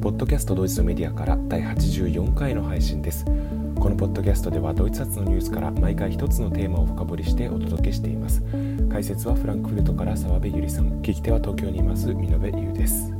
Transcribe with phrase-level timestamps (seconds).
[0.00, 3.24] ポッドキャストドイツのメディアから第84回の配信です。
[3.24, 8.44] このポッドキャストではドイツ発のニュースから毎回一つのテーマを深掘りしてお届けしています。
[8.92, 11.02] 解説はフランクフルトから澤部ゆりさん。
[11.02, 13.12] 聞き手は東京にいます見延優です。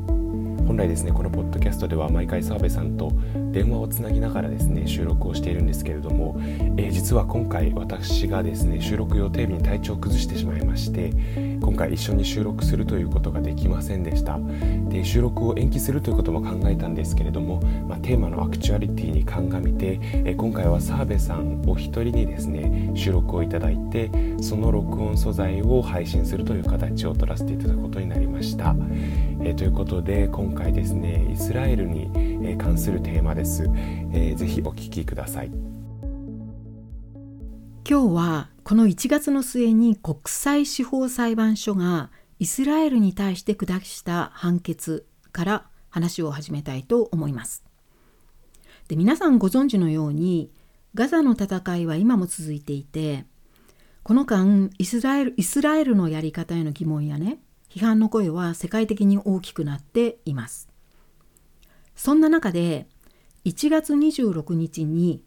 [0.69, 3.11] 本来ですねこのポッドキャストでは毎回澤部さんと
[3.53, 11.11] 電話をつなぎながらですね収録をしているんですけれども、えー、実は今回私がですね収録予定日に体調を崩してしまいまして
[11.69, 14.41] 今回一緒に収録するということができませんでした。
[14.89, 24.11] で収録を延期するということも考えたんですけれども、まあ、テーマのアクチュアリティに鑑みて、え、今回は澤部さんお一人にですね収録をいただいて
[24.41, 28.75] その録音素材を配信するという形を取らせていただくことになりました、
[29.45, 33.65] え、ということで今回ですねイスラエルに関するテーマです、
[34.15, 35.78] えー、ぜひお聞きください。
[37.91, 47.65] 今日はこの1月の末に国際司法裁判所がイスラエルに対して下した判決から話を始めたいと思います。
[48.89, 50.53] で皆さんご存知のように
[50.95, 53.25] ガザの戦いは今も続いていて
[54.03, 57.39] この間イスラエルイスラエルのやり方への疑問やね
[57.71, 60.69] 批判の声は世界的に大きくなっています。
[61.97, 62.87] そんな中で
[63.47, 65.25] 1月26日に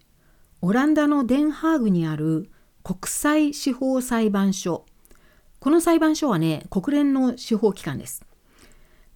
[0.64, 2.51] オランダのデンハーグにある
[2.84, 4.86] 国際司法裁判所
[5.60, 8.26] この裁判所はね国連の司法機関です。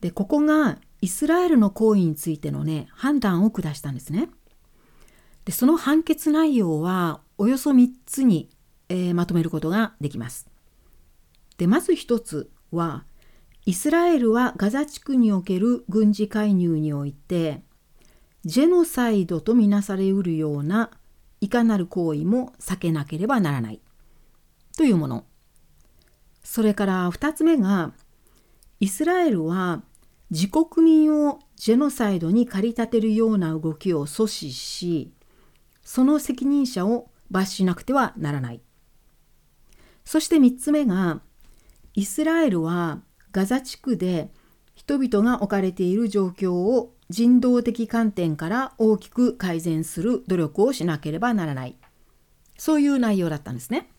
[0.02, 4.30] でここがイスラエルの行為についてのね判断を下したんですね。
[5.46, 8.50] でその判決内容はおよそ3つに、
[8.90, 10.48] えー、まとめることができます。
[11.58, 13.06] でまず1つは
[13.66, 17.64] イスラエルはガザ地区における軍事介入において
[18.44, 20.92] ジェノサイドとみなされうるような
[21.42, 23.82] いかなる行為も避けなければならない。
[24.78, 25.26] というもの。
[26.44, 27.94] それから2つ目が
[28.80, 29.84] イスラエルは
[30.30, 35.14] 自国民をジェノサイドに駆り立てるような動きを阻止し
[35.84, 38.62] その責任者を罰しなくてはならない。
[40.04, 41.22] そして3つ目が
[41.94, 44.32] イスラエルはガザ地区で
[44.76, 51.76] 人々が置かれている状況を人道的観点から大きく改善する努力をしなければならない
[52.58, 53.90] そういう内容だったんですね。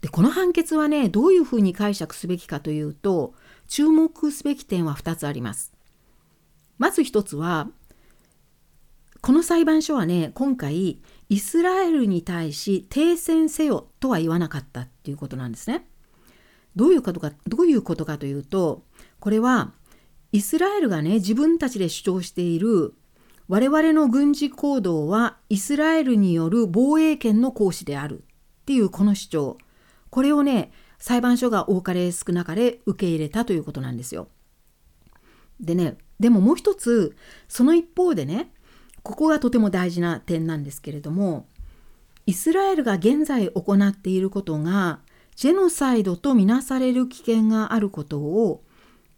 [0.00, 3.34] でこの判決はねどういうふうに解釈すべきかというと
[3.66, 5.72] 注目すべき点は2つあります。
[6.78, 7.68] まず1つは
[9.22, 15.88] この裁判所はね今回イスラエルに対し停戦せよとは言わなかったっていうことなんですね。
[16.76, 18.84] どういうことかどういうことかというと
[19.18, 19.72] これは
[20.36, 22.92] イスラエルがね自分たちで主張している
[23.48, 29.58] 我々の軍事行動はイスラエルによる防衛権の行使であるっていうこの主張
[30.10, 34.28] これをね裁判所が多かれ少なかれ受け入れたということなんですよ。
[35.58, 37.16] でねでももう一つ
[37.48, 38.52] その一方でね
[39.02, 41.48] ここがとても大事な点なんですけれども
[42.26, 45.00] イスラエルが現在行っていることが
[45.34, 48.65] ジェノサイドとみなされる危険があることを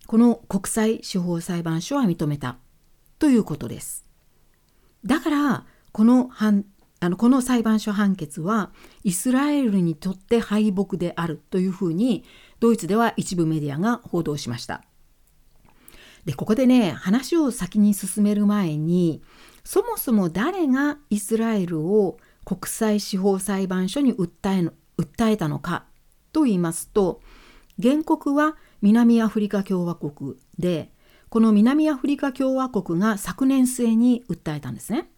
[0.09, 2.57] この国際司法裁判所は認めた
[3.19, 4.07] ということです。
[5.05, 6.51] だからこのあ
[7.11, 8.71] のこの裁判所判決は
[9.05, 12.25] イスラエルにとって敗北であるというふうに
[12.59, 14.83] ドイツでは一部メディアが報道しました。
[16.25, 19.21] でここでね話を先に進める前に
[19.63, 25.85] そもそも誰がイスラエルを国際司法裁判所に訴えの訴えたのか
[26.33, 27.21] と言いますと
[27.81, 30.93] 原告は南アフリカ共和国で
[31.29, 35.11] この南アフリカ共和国が昨年末に訴えたんですね。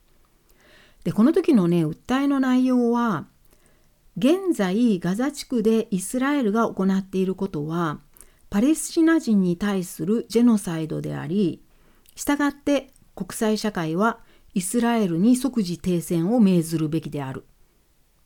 [1.04, 3.26] でこの時のね訴えの内容は
[4.16, 8.00] 現在ガザ地区でイスラエルが行っていることは
[8.50, 11.62] パレスチナ人に対するジェノサイドであり
[12.16, 14.18] したがって国際社会は
[14.52, 17.44] イスラエルに即時停戦を命ずるべきである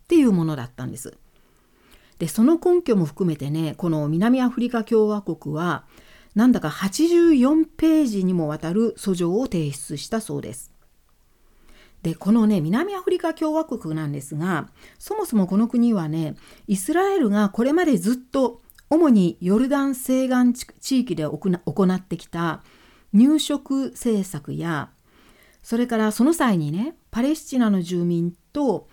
[0.05, 1.17] っていうものだったんです。
[2.19, 5.85] でその根拠も含めてねこの南アフリカ共和国は
[6.35, 10.73] なんだか84ページにもわたる訴状を提出したそうです。
[12.03, 14.69] でこのね南アフリカ共和国なんですが
[14.99, 22.63] そもそもこの国はねイスラエルがこれまでずっと主にヨルダン西岸地域で行ってきた
[23.15, 24.91] 入植政策や
[25.63, 28.87] それからその際にねパレスチナの住民と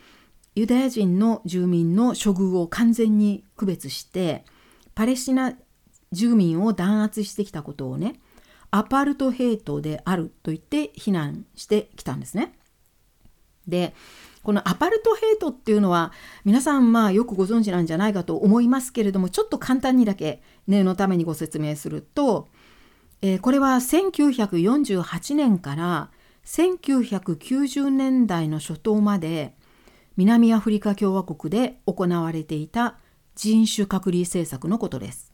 [0.56, 4.44] ユダヤ人の住民の処遇を完全に区別して
[4.95, 5.53] パレスチナ
[6.12, 8.19] 住民を弾圧してきたことをね
[8.69, 12.53] アパルトヘイトであると言って非難してきたんですね。
[13.68, 13.94] で
[14.44, 16.12] このアパルトヘイトっていうのは
[16.45, 22.47] 皆さんまあよくご存知なんじゃないかと思いますけれどもちょっと簡単にだけ念のためにご説明すると
[23.21, 26.09] えー、これは1948年から
[26.45, 29.56] 1990年代の初頭まで
[30.17, 32.97] 南アフリカ共和国で行われていた
[33.35, 35.33] 人種隔離政策のことです。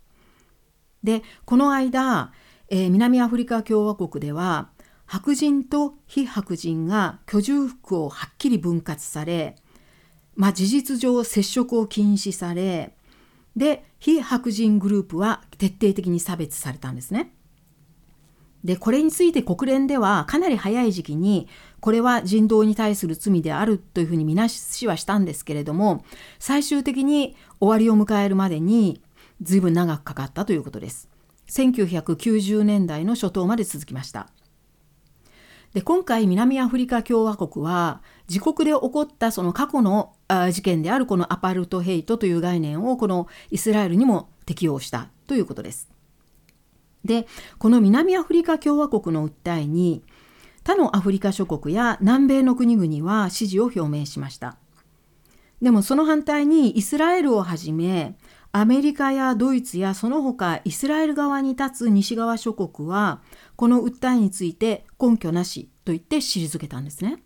[1.04, 2.32] でこの間、
[2.70, 4.70] えー、南アフリカ共和国では
[5.06, 9.56] 白人と非白人が居住服をはっきり分割され、
[10.36, 12.94] まあ、事実上接触を禁止され
[13.56, 17.34] で非白人グループは徹底的に差別されたんですね。
[18.64, 21.48] でこれについて国連ではかなり早い時期に
[21.80, 26.04] これは人道に対する罪であるというふうにみなしはしたんですけれども
[26.40, 29.02] 最終的に終わりを迎えるまでに
[29.42, 31.10] 随分長くかかったということです。
[31.50, 34.30] 1990年代の初頭まで続きました。
[35.74, 40.14] で今回南アフリカ共和国は自国で起こったその過去の
[40.52, 45.97] 事件であるこのアパルトヘイトという概念をこのイスラエルにも適用したということです。
[47.08, 47.28] で
[47.58, 50.04] この南アフリカ共和国の訴えに
[50.64, 54.58] 他のアフリカ諸国や南米の国々は支持を表明しました。
[55.62, 58.16] でもその反対にイスラエルをはじめ
[58.52, 63.22] アメリカやドイツやその他イスラエル側に立つ西側諸国は
[63.56, 67.24] この訴えについて根拠なしと言って退けたんですね。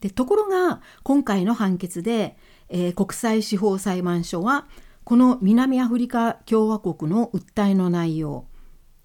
[0.00, 2.36] でところが今回の判決で、
[2.68, 4.66] えー、国際司法裁判所は
[5.04, 8.46] この南アフリカ共和国の訴えの内容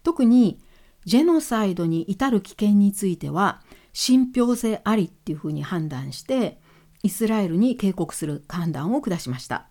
[0.04, 0.60] 特に
[1.06, 3.62] ジェノサイドに至る危険については
[3.94, 6.60] 信憑性ありっていうふうに判断して
[7.04, 9.68] イスラエルに警告する判断を下しました。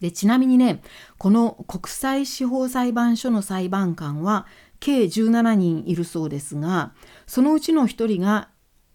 [0.00, 0.82] でちなみにね
[1.18, 4.46] この国際司法裁判所の裁判官は
[4.80, 6.92] 計17人いるそうですが
[7.26, 8.48] そのうちの1人が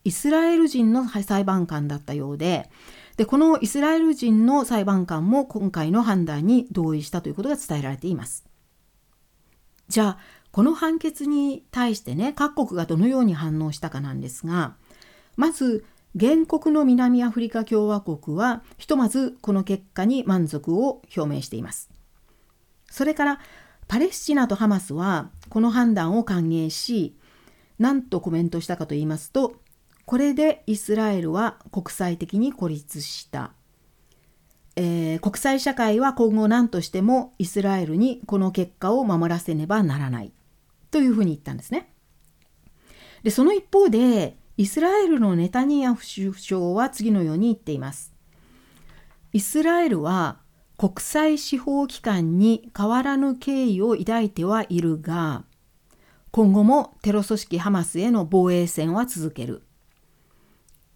[0.03, 2.69] イスラエル人の裁判官だったようで
[3.17, 8.48] でこのイスラエル人の裁判官も今回の判断に同意したということが伝えられています。
[9.89, 10.17] じゃあ
[10.51, 14.75] この判決に対してね各国がどのように反応したかなんですが
[15.35, 15.85] まず
[16.19, 21.89] 原告の南アフリカ共和国はひとまずこの結果に満足を表明しています。
[22.89, 23.39] それから
[23.87, 27.15] パレスチナとハマスはこの判断を歓迎し
[27.77, 29.55] 何とコメントしたかと言いますと
[30.05, 33.51] これでイスラエルは国際的に孤立した、
[34.81, 40.31] えー、国際社会は今後何としてもイスラエルにこの結果を守らせねばならない
[40.89, 41.91] というふうに言ったんですね。
[43.21, 48.13] でその一方でイスラエルのネタニヤフ首相は次のように言っています。
[49.33, 50.37] イスラエルは
[50.77, 55.43] 国際司法機関に変わらぬ敬意を抱いてはいるが、
[56.31, 59.63] 今後もテロ組織ハマスへの防衛戦は続ける。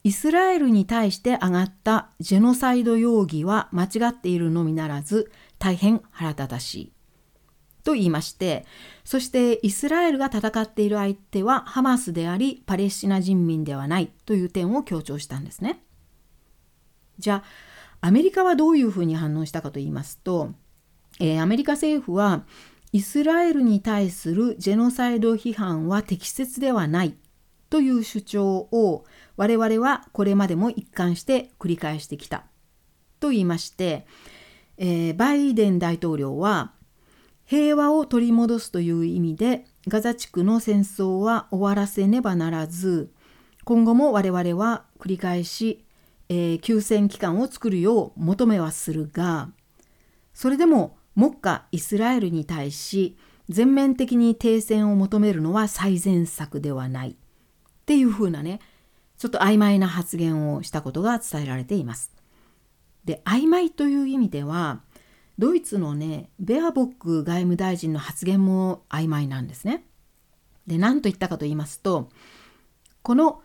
[0.04, 6.94] イスラエルに対して上がったジェノサイド容疑は間違っているのみならず大変腹立たしい。
[7.84, 8.66] と言いまして
[9.04, 15.84] そしてイスラエルが戦っている相手はハマスでありパレスチナ人民ではないという点を強調したんですね。
[17.20, 17.44] じゃ
[18.02, 20.52] あアメリカはどういうふうに反応したかと言いますと、
[21.20, 22.44] えー、アメリカ政府は
[22.92, 27.16] イスラエルに対するジェノサイド批判は適切ではない
[27.70, 32.46] という主張を我々はこれまでも一貫して繰り返してきた。
[33.20, 34.06] と言いまして、
[34.78, 36.74] えー、バイデン大統領は
[37.46, 43.12] 平和を取り戻すという意味でガザ地区の戦争は終わらせねばならず
[43.64, 45.86] 今後も我々は繰り返し、
[46.30, 49.50] えー、休戦期間を作るよう求めはするが
[50.34, 53.18] それでも目下イスラエルに対し
[53.50, 57.10] 全面的に停戦を求めるのは最善策ではない。
[57.12, 57.16] っ
[57.86, 58.60] ていうふうなね
[59.24, 62.12] ちょっと曖昧な発言をしたことが伝えられています。
[63.06, 64.82] で曖昧という意味では
[65.40, 69.86] ドイツのねベアボック外務大臣の発言も曖昧なんですね。
[70.68, 72.10] で何と言ったかと言いますと
[73.02, 73.42] この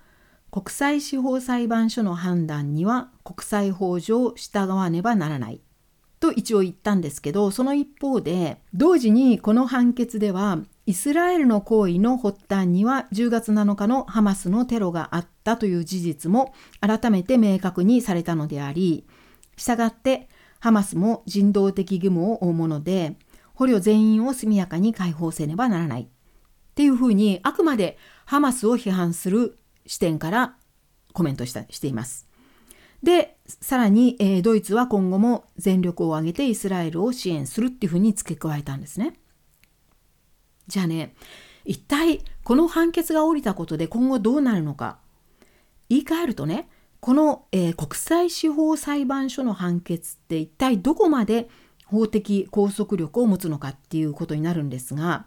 [0.50, 5.60] 国際司法裁判所の判断には国際法上従わねばならない
[6.18, 10.58] と一応言ったんですけどその一方で同時にこの判決では
[10.88, 19.06] イスラエルの行為の発端には10月7日のハマスのテロがあったという事実も改めて明確にされたのであり
[19.58, 20.30] したがって
[20.60, 23.18] ハマスも人道的義務を負うもので
[23.52, 26.06] 捕虜全員を速やかに解放せねばならないっ
[26.74, 30.56] ていうふうにあくまでハマスを批判する視点から
[31.12, 32.26] コメントしたしています。
[33.02, 39.12] でさらに、えー、ドイツは今後も全力を挙げてイスラエルを支援するっていうふうに付け加えたんですね。
[40.68, 41.14] じゃあね
[41.64, 44.98] 一体この判決が下りたことで今後どうなるのか。
[45.88, 46.68] 言い換えるとね
[47.00, 51.48] この、えー、国際司法裁判所の判決って一体どこまで
[51.86, 55.26] 法的拘束力を持つのかっていうことになるんですが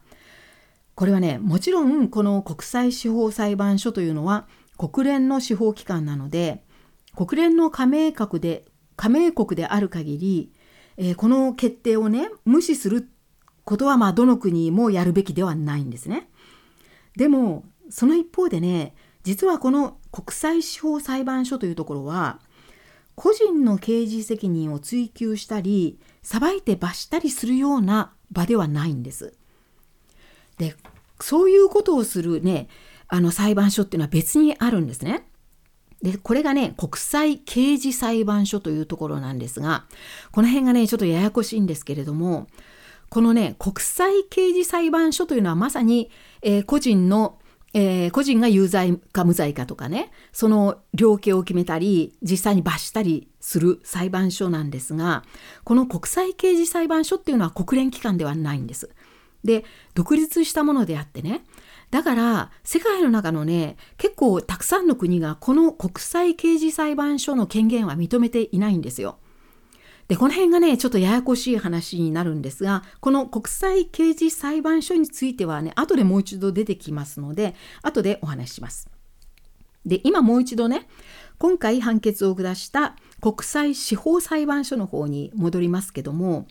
[0.96, 6.64] これはねもちろんこの国際司法裁判所というのは国連の司法機関なので
[7.16, 10.52] 国連の加盟国で加盟国である限り、
[10.98, 13.10] えー、この決定をね無視する
[13.64, 16.30] ことはまあどの国もやるべきではないんですね。
[17.16, 22.40] でもその一方でね実はこの国際司法裁判所というところは
[23.16, 29.34] 個人の刑事責任を追及したり裁いて罰したりするような場ではないんです。
[30.58, 30.76] で
[31.20, 32.68] そういうことをするね
[33.08, 35.28] あの裁判所っていうのは別にあるんですね。
[36.02, 39.86] でこれがね国際刑事裁判所というところなんですが
[40.32, 42.48] この辺がねちょっとややこしいんですけれども
[43.12, 46.10] このね国際刑事裁判所というのはまさに、
[46.42, 47.38] えー、個人の
[47.74, 55.24] えー、個人が有罪か無罪かとかねその量刑を決めたり実際に罰したりする裁判所なんですが
[55.64, 58.90] この国際刑事裁判所っていうのは国連機関ではないんです。
[59.46, 59.64] で
[59.96, 61.46] 独立したものであってね
[61.92, 69.18] だから世界の中のね結構たくさんの国がこの国際刑事裁判所の権限は認めていないんですよ。
[70.12, 78.90] でこの辺がねちょっとややこしい話になるんですがこの国際刑事裁判所についてはね後でもう一度出てきますので後でお話しします。
[79.86, 80.90] で今もう一度ね
[81.38, 86.46] 今回判決を下した国際司法裁判所の方に戻りますけども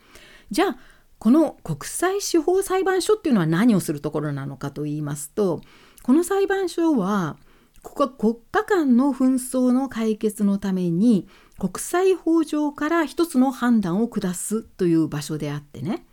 [0.51, 0.79] じゃあ
[1.19, 5.61] この国際司法裁判所っていうのは何をするところなのかと言いますと
[6.03, 7.37] この裁判所は
[7.83, 11.29] 国家間の紛争の解決のために
[11.61, 16.05] 国際法上から一つの判断を下すという場所であってね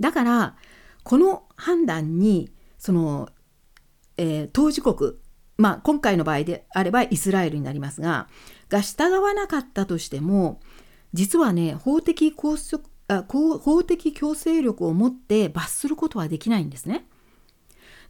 [0.00, 0.56] だから
[1.04, 3.28] この判断にその、
[4.16, 5.12] えー、当事国
[5.58, 8.28] まあ今回の場合であればイスラエルになりますが
[8.68, 10.60] が従わなかったとしても
[11.12, 17.06] 実はね法的拘束あ法的強制力を持って罰することはできないんですね。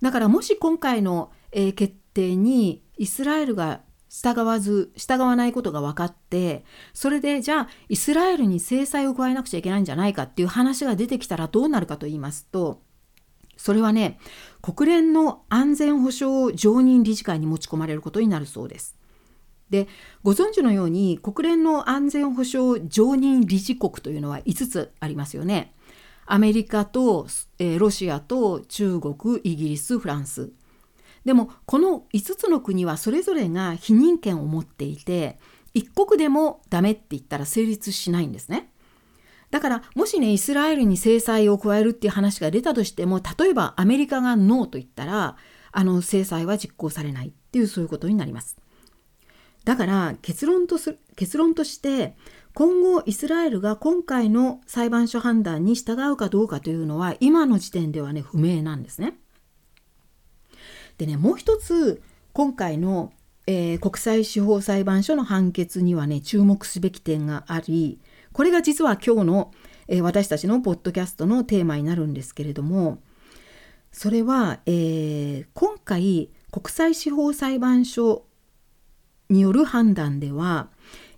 [0.03, 12.83] だからもし今回の、えー、決定にイスラエルが従わず従わないことが分かってそれでじゃあイスラエルに制裁を加えなくちゃいけないんじゃないかっていう話が出てきたらどうなるかと言いますと
[13.57, 14.19] それはね
[14.63, 18.97] 国連の安全保障常任理事会に持ち込まれることになるそうです。
[19.69, 19.87] で
[20.23, 25.75] ご存知のように国連の安全保障常任理事国というのは5つありますよね。
[26.25, 27.27] アメリカと、
[27.59, 30.51] えー、ロシアと中国イギリスフランス
[31.29, 35.39] でもこの5つの国はそれぞれが否認権を持っていて
[35.75, 38.73] 一国でもダメって言ったら成立しないんですね。
[39.51, 45.37] だからもしねイスラエルに制裁を加えるっていう話が出たとしても例えばアメリカがノーと言ったら
[45.71, 48.57] あの制裁は実行されないっていうそういうことになります。
[49.67, 52.17] だから結論とす結論として
[52.55, 59.19] 今後イスラエルが今回の裁判所判断に従うかどうかというのは今の時点ではね不明なんですね。
[60.99, 62.03] でねもう一つ
[62.33, 63.13] 今回の、
[63.47, 68.01] えー、国際司法裁判所の判決にはね注目すべき点があり
[68.33, 69.53] これが実は今日の、
[69.87, 72.99] えー、私たちのポッドキャストのテーマになるんですけれども
[73.93, 78.25] それは、えー、今回国際司法裁判所
[79.31, 80.69] による判断では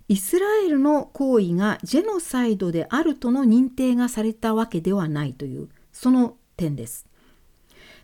[0.07, 7.07] イスラエルの行為がジェノサイドであるとの認定がされたわけではないというその点です。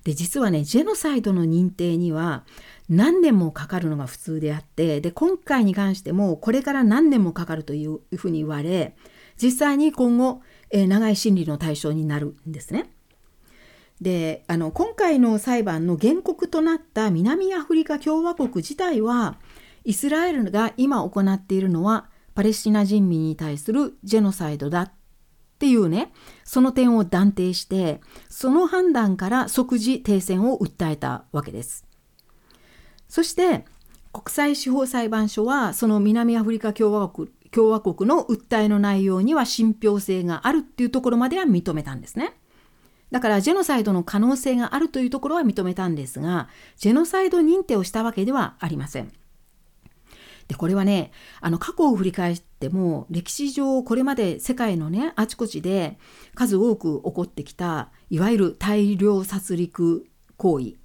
[0.07, 2.45] で実はねジェノサイドの認定には
[2.87, 8.95] 何年もかかるのが普通であってで今回に関してもこれから何年もかかるというふうに言われ
[9.35, 10.39] 実際に今後、
[10.71, 12.89] えー、長い審理の対象になるんですね。
[13.99, 19.35] であの今回の裁判の原告となった南アフリカ共和国自体は
[19.83, 24.89] イスラエルが今行っているのはパレスチナ人民に対するジェノサイドだ
[25.57, 27.99] っていうねその点を断定して
[28.29, 31.83] その判断から即時停戦を訴えたわけです。
[33.07, 33.65] そして
[34.13, 42.33] 国際司法裁判所はその南アフリカ共和国共和国の訴えの内容には信憑性があるっていうところまでは認めたんですね。
[43.09, 49.11] だからジェノサイドの可能性があるというところは認めたんですがジェノサイド認定をしたわけではありません。
[50.47, 51.11] でこれはね
[51.41, 55.97] あの過去を振り返っても歴史上これまで世界のねあちこちで
[56.35, 60.01] 数多く起こってきたいわゆる大量殺戮
[60.37, 60.75] 行為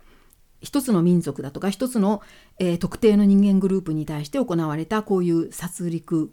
[0.60, 2.22] 一つの民族だとか一つの、
[2.58, 6.28] えー、特定の人間グループに対して行われたこういう殺戮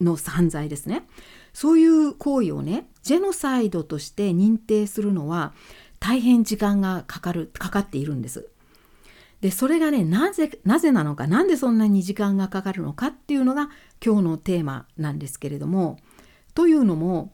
[0.00, 1.06] の犯罪ですね
[1.52, 5.52] そういう行為をねジェノサイドとして認定するのは
[6.00, 8.48] 大変時間がかかるかかっているんです。
[9.40, 13.70] でそれがねなぜなぜなのかなんでそんなに時間がかかるのかっていうのが
[14.04, 15.98] 今日のテーマなんですけれども
[16.54, 17.32] というのも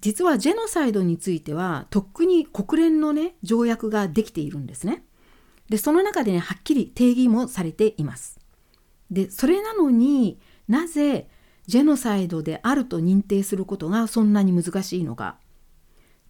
[0.00, 5.04] 実はジェノサイドについてはとっくに国連のね条約ができているんですね。
[5.68, 8.38] でその中でねはっきり定義もされています。
[9.10, 11.28] でそれなのになぜ
[11.66, 15.36] ジェノサイドであると認定することがそんなに難しいのか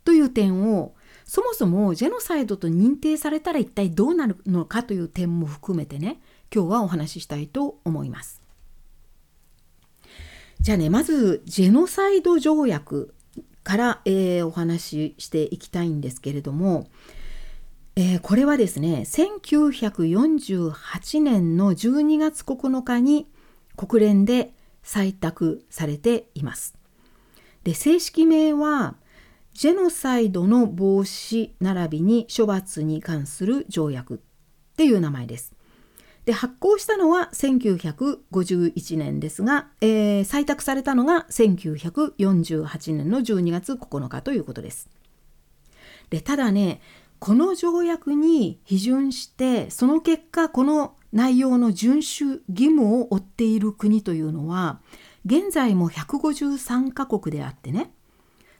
[0.04, 0.94] という点を
[1.30, 6.20] そもそもジェノサイドと認定されたら一体どうなるのかという点も含めてね
[6.52, 8.42] 今日はお話ししたいと思います。
[10.58, 13.14] じゃあねまずジェノサイド条約
[13.62, 16.88] から、えー、お話ししていきたいんですけれども、
[17.94, 23.28] えー、これはですね1948年の12月9日に
[23.76, 26.74] 国連で採択されています。
[27.62, 28.96] で正式名は
[29.60, 34.18] ジェノサイドの防止並びに処罰に関する条約っ
[34.78, 35.52] ていう名前です。
[36.24, 44.88] で発行したのは1951年ですが、えー、採択されたのが1948年の12月9日ということです。
[46.08, 46.80] でただね
[47.18, 54.80] この条約に批准してその結果この内容の遵守義務を負っている国というのは
[55.26, 57.92] 現在も153カ国であってね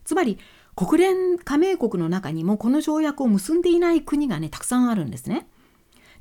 [0.05, 0.39] つまり
[0.75, 5.49] 国連加盟国の中にもこの条約を結んでいない国がねたくさんあるんですね。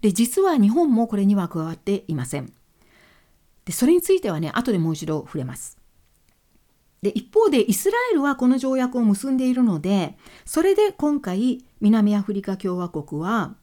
[0.01, 2.51] で実は日本もこれには加わっていません。
[3.65, 5.77] でそれについてはね後でもう一度触れます。
[7.01, 13.55] で一方でイスラエルはこの条約を結んでいるのでそれで今回南アフリカ共和国は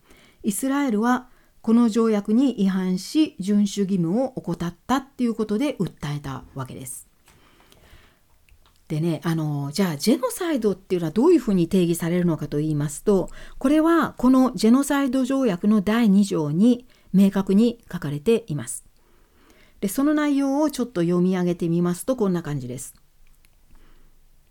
[0.42, 1.28] イスラエルは
[1.60, 7.05] この条約に違反し遵守義務を怠ったっていうことで訴えたわけです。
[8.88, 13.28] でねあのじゃあジェノサイドっていうのはどういうふうに定義されるのかと言いますと
[13.58, 18.84] これはこのジェノサイド条約の第2条に明確に書かれています。
[19.80, 22.94] でその内容をちょっと読み上げてみますとこんな感じです。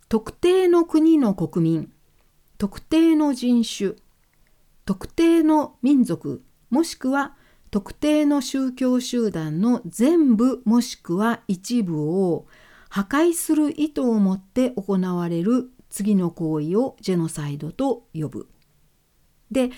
[0.10, 1.92] 特定の国の国民
[2.58, 3.94] 特定の人種
[4.86, 7.36] 特定の民族もしくは
[7.72, 12.46] 特定の宗教集団の全部もしくは一部を
[12.96, 18.48] 破壊する意図を持って行われる次の行為をジェノサイドと呼ぶ。
[19.52, 19.72] で、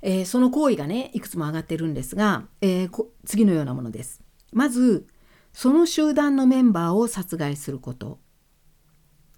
[0.00, 4.22] えー、その行為がねいくつも挙がってるんですが、えー、次のようなものです。
[4.52, 5.06] まず
[5.52, 8.18] その集団のメンバーを殺害すること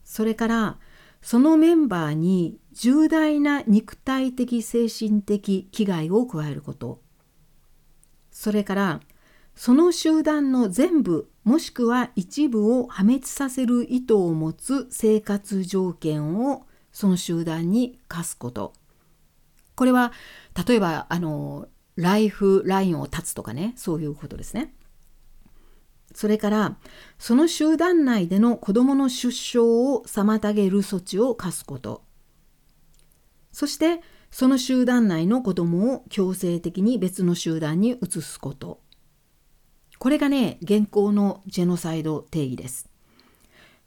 [0.04, 0.78] それから
[1.20, 7.00] そのメンバーに重大な肉体的精神的危害を加えること
[8.30, 9.00] それから
[9.54, 18.72] その集団の全部もしくは一部を破滅させる意図を持つ生活条件をその集団に課すこと。
[19.74, 20.12] これは
[20.66, 24.74] 例えばあのライフラインを断つとかねそういうことですね。
[26.14, 26.76] それから
[27.18, 32.02] その集団内での子どもの出生を妨げる措置を課すこと。
[33.52, 38.83] そしてその集団内の子どもを強制的に別の集団に移すこと。
[40.04, 42.90] これがね、現行のジェノサイド定義です。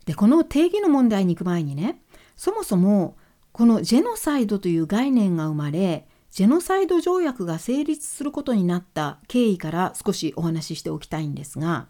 [0.07, 2.01] で、この定義の問題に行く前にね、
[2.35, 3.17] そもそも
[3.51, 11.87] このジェノサイドという概念が生まれ、ジェノサイド条約が成立することになった経緯から少しお話ししておきたいんですが、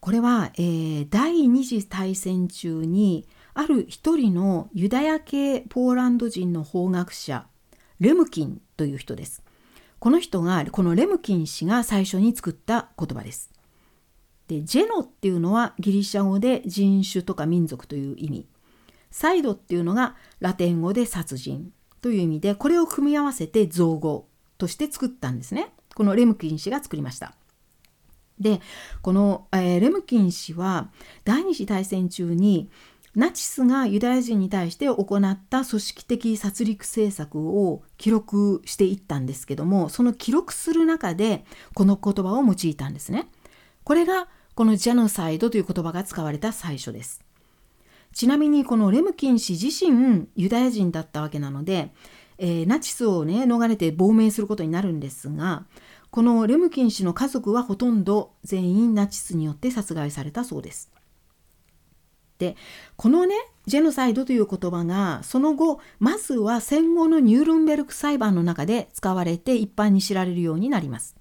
[0.00, 7.46] これは、えー、第二次大戦中にある一人のユダヤ系ポーランド人の法学者
[8.00, 9.44] レムキンという人です。
[10.00, 13.50] この人がこのレムキン氏が最初に作った言葉です。
[14.48, 18.46] でジェノっていうのはギリシャ語で人種とか民族という意味
[19.12, 24.26] サイドっていうのがラテン語で殺人という意味でこれを組み合わせて造語
[24.58, 25.72] として作ったんですね。
[25.94, 27.34] このレムキン氏が作りました。
[28.40, 28.60] で
[29.02, 30.90] この、えー、レムキン氏は
[31.24, 32.70] 第二次大戦中に
[33.16, 41.44] ナチスがユダヤ人に対して行った組織的殺戮政策を記録していったんですけどもその記録する中で
[41.74, 43.28] この言葉を用いたんですね。
[43.82, 47.24] これがこのジェノサイドという言葉が使われた最初です。
[48.12, 51.92] ちなみにこのレムキン氏自身ユダヤ人だったわけなので、
[52.38, 55.64] えー、ナチスをね逃れて亡命することになるんですが
[56.10, 60.90] このレムキン氏の家族はほとんど全員ナチスによって殺害されたそうです。
[62.40, 62.56] で
[62.96, 71.14] このねジェノサイドという言葉がその後まずは戦後のニュールンベルク裁判の中で使われて一般に知られるようになります。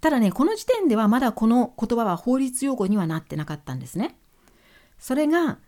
[0.00, 4.16] ただねこの時点ではまだこの言葉は法律用語にはなってなかったんですね。
[4.98, 5.58] それが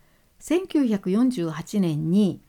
[0.40, 2.40] 1948年に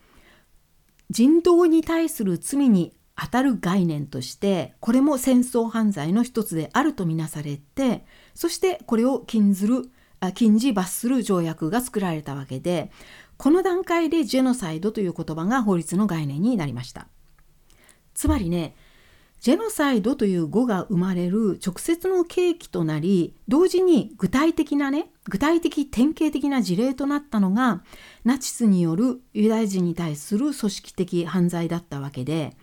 [1.11, 9.89] 人道に対する罪に当たる概念としてこれも戦争犯罪の一つであるとみなされてそしてこれを禁ずる
[10.31, 12.91] 禁じ罰する条約が作られたわけで
[13.37, 17.07] この段階でジェノサイドという言葉が法律の概念になりました。
[18.13, 18.75] つまりね
[19.41, 27.83] ジェノサイドという語が生まれる直接の契機となり同時に具体的なね具体的典型的な事例となったのが
[28.23, 32.55] ナチスによるユダヤ人に対する組織的犯罪だったわけで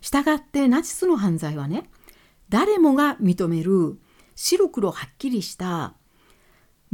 [0.00, 1.88] したがってナチスの犯罪はね
[2.48, 3.98] 誰もが認める
[4.34, 5.94] 白黒はっきりした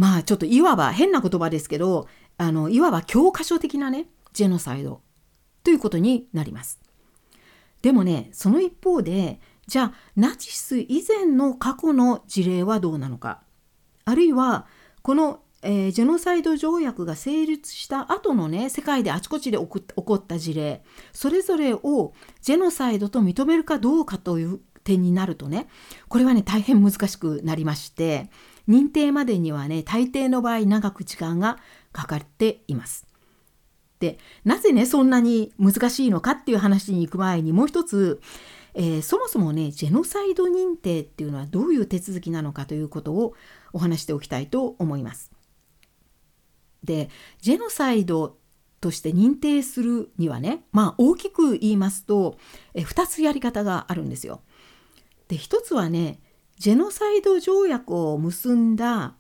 [0.01, 2.09] まあちょっといわば変な言葉ですけど
[2.39, 5.03] あのいわば教科書的なねジェノサイド。
[5.63, 6.81] ということになります。
[7.83, 13.43] でもねその一方でじゃあナチス以前の過去の事例はどうなのか。
[14.07, 14.67] あるいは
[15.03, 20.83] この、えー、ジェノサイド条約が成立した後のね世界であちこちで起こった事例。
[21.13, 25.69] それぞれをジェノサイドと認めるかどうかという点になるとね
[26.09, 28.31] これはね大変難しくなりまして。
[28.71, 31.59] 認定までにはね大抵の場合長く時間が
[31.93, 33.07] かかっています。
[33.99, 38.21] でなぜねそんなに難しいのかっていう話に行く前にもう一つ、
[38.75, 43.35] えー、そもそもねジェノサイド認定っていうのはどういう手続きなのかということを
[43.73, 45.31] お話しておきたいと思います。
[46.85, 48.39] でジェノサイド
[48.81, 52.39] として認定するにはねまあ大きく言いますと
[52.73, 54.41] え2つやり方があるんですよ。
[55.29, 56.21] で1つはね
[56.61, 59.15] ジェノサイド条約を結んだ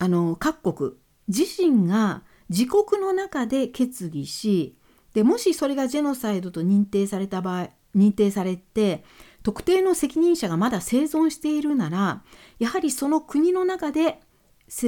[0.00, 0.90] あの各国
[1.28, 4.76] 自身が自国の中で決議し
[5.14, 9.04] でもしそれがジェノサイドと認定された場合認定されて
[9.44, 12.24] 特定の責任者がまだ生存しているなら
[12.58, 14.18] やはりその国の中で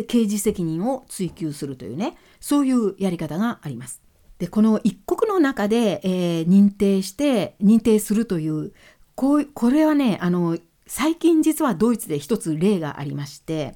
[0.08, 4.02] 刑事責任を追及するというねそういうやり方があります。
[4.38, 8.72] でこの一国の中で、えー、認定して認定するという
[9.14, 13.74] こうこれはねあの最近実はドイツで一つ例がありまして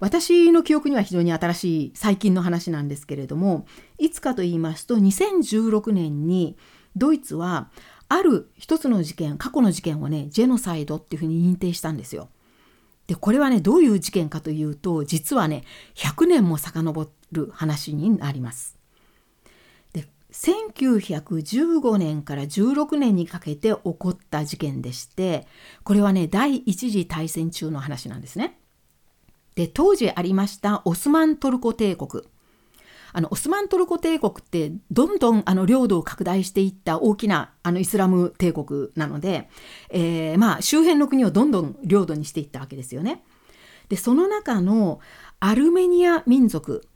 [0.00, 3.66] 私の記憶には非常に新しい最近の話なんですけれども
[3.98, 6.56] いつかと言いますと2016年に
[6.96, 7.70] ドイツは
[8.08, 12.28] ある一つの事件過去の事件をねジェノサイドっていうふうに認定したんですよ。
[13.06, 18.77] でこれはねどういう事件かというと実はね100年も遡る話になります。
[20.38, 25.48] 1915年から16年にかけて起こった事件でして
[25.82, 28.60] これはね第一次大戦中の話なんですね。
[29.56, 32.22] で当時ありましたオスマントルコ帝国
[33.12, 39.48] あのオスマントルコ帝国ってどんどんあの領土を拡大していった大きなあのイスラム帝国なので、
[39.90, 43.24] えー、まあ周辺の国をどんどん領土にしていったわけですよね。
[43.88, 45.00] でその中の
[45.40, 46.86] アルメニア民族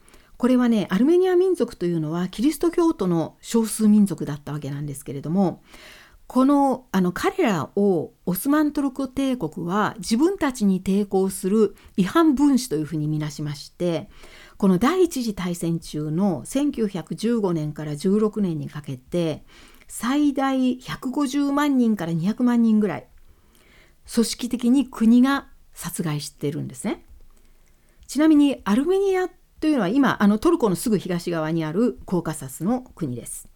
[0.42, 5.62] これはねアルメニア民族というのはキリスト教徒の少数民族だったわけなんですけれども
[6.26, 14.08] このあの彼らをオスマントルコ帝国は自分たちに抵抗する違反分子というふうに見なしまして
[14.56, 19.44] この第一次大戦中の1915年から16年にかけて
[19.86, 23.06] 最大150万人から200万人ぐらい
[24.12, 27.06] 組織的に国が殺害してるんですね。
[28.08, 29.28] ちなみにアルメニア
[29.62, 33.48] というのは今あのトルコのすぐ東側にあるコーカサスの国です。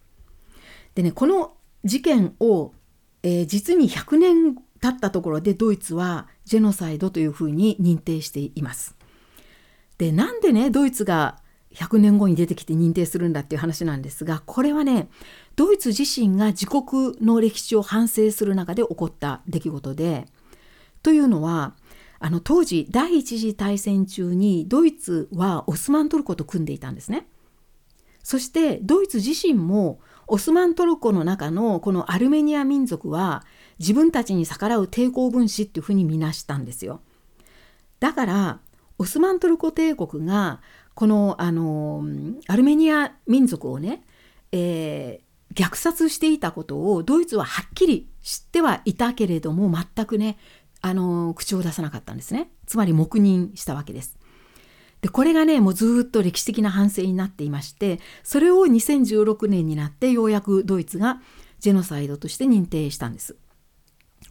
[0.95, 2.71] でねこの事件を、
[3.23, 8.95] えー、実に100年経ったところでドイツはジェノサイドというふうに認定しています。
[9.97, 11.41] でなんでねドイツが
[11.73, 15.09] 100年後に出てきて認定するんだっていう話なんですがこれはね
[15.57, 20.25] ドイツ自身が自国の歴史を反省する中で起こった出来事で
[21.03, 21.73] というのは
[22.19, 27.27] あの当時第一次大戦中にドイツはオスマントルコと組んでいたんですね。
[28.23, 33.45] そしてドイツ自身もオスマントルコの中のこのアルメニア民族は
[33.79, 37.01] 自分たちに逆らう抵抗分子っていうふうに見なしたんですよ。
[37.99, 38.59] だから
[38.99, 40.61] オスマントルコ帝国が
[40.93, 42.03] このあの
[42.47, 44.03] アルメニア民族をね、
[44.51, 50.37] えー、虐殺していたことをドイツははっきり知ってはいたけれども全くね
[50.81, 54.17] あの口を出さなかったんですねつまり黙認したわけです。
[55.01, 61.21] でこれがねもうずっと歴史的な反省になっていましてそれを2016年になってようやくドイツが
[61.59, 63.35] ジェノサイドとして認定したんです。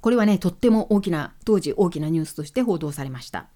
[0.01, 3.49] これはねとっても大きな当時大きなニュースとして報道されました。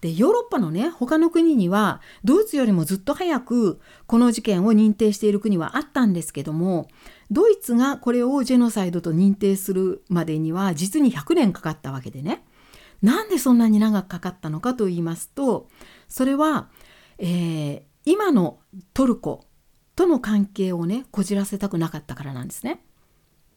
[0.00, 6.88] でヨーロッパのね他の国にはドイツよりもずっと早くこの事件を認定している国はあったんですけども
[7.30, 12.44] ドイツがこれをジェノサイドと認定するまでには実に100年かかったわけでね
[13.02, 15.68] なんでそんなに長くかかったのかと言いますと
[16.08, 16.68] それは、
[17.18, 18.58] えー、今の
[18.94, 19.46] トルコ
[19.96, 22.82] との関係をねこじらせたくなかったからなんですね。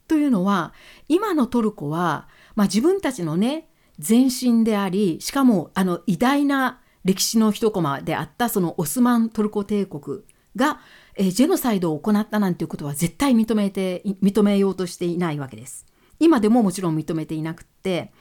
[0.07, 0.73] というのは
[1.07, 3.69] 今のトルコは、まあ、自分たちのね
[4.05, 10.21] 前身でありしかもあの偉大な歴史の一コマであったそのオスマントルコ帝国
[10.55, 10.79] が、
[11.15, 15.85] えー、ジェノサイドを行ったなんていうことは絶対認めて認めようとしていないわけです。
[16.19, 18.11] 今でももちろん認めていなくって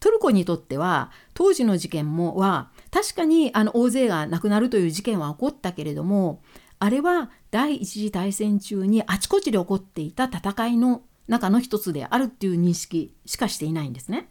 [0.00, 6.42] トルコにとっては当時の事件もは確かにあの大勢が亡くなるという事件は起こったけれども
[6.78, 14.28] あれは第一次大戦中にあちこちで起こっていた戦いの中の一つであるっていう認識しかしていないんですね。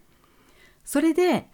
[0.86, 1.50] それで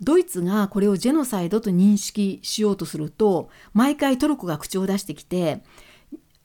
[0.00, 5.62] ドイツがこれをジェノサイドと認識しようとすると毎回トルコが口を出してきて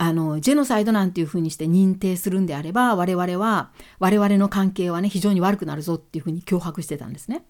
[0.04, 7.46] あのジェノサイドなんていうふうにして認定するんであれば我々は我々の関係はね非常に悪くなるぞっていうふうに脅迫してたんですね。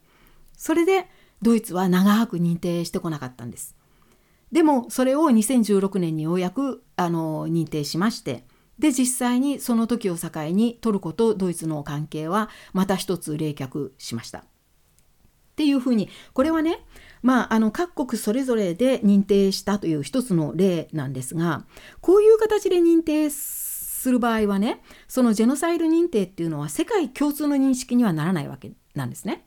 [0.58, 1.08] それで
[1.42, 3.78] ドイツは長く認定してこなかったんです。
[4.52, 8.44] でもそれを2016年にようやくあの認定しまして
[8.80, 14.40] で実際にその時を境にトルコとドイツの関係はまた一つ冷却しました。
[14.40, 14.44] っ
[15.56, 16.80] ていうふうにこれはね
[17.22, 21.66] まあ、あの各国それぞれで認定したという一つの例なんですが
[22.00, 29.46] こういう形で認定する場合はねそのジェノサイド認定っていうのは世界共通の認識にはならないわけなんですね。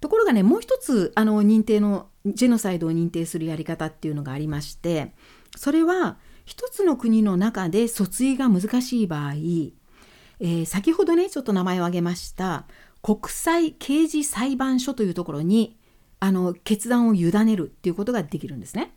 [0.00, 5.12] ところがねもう一つあの認定のジェノサイドを認定するやり方っていうのがありまして
[5.56, 12.66] それは一つの国の中で訴追が難しい場合、えー、先ほどねちょっと名前を挙げました
[13.02, 15.75] 国際刑事裁判所というところに
[16.20, 18.92] あの決断を委ねるっていうことができるんですね。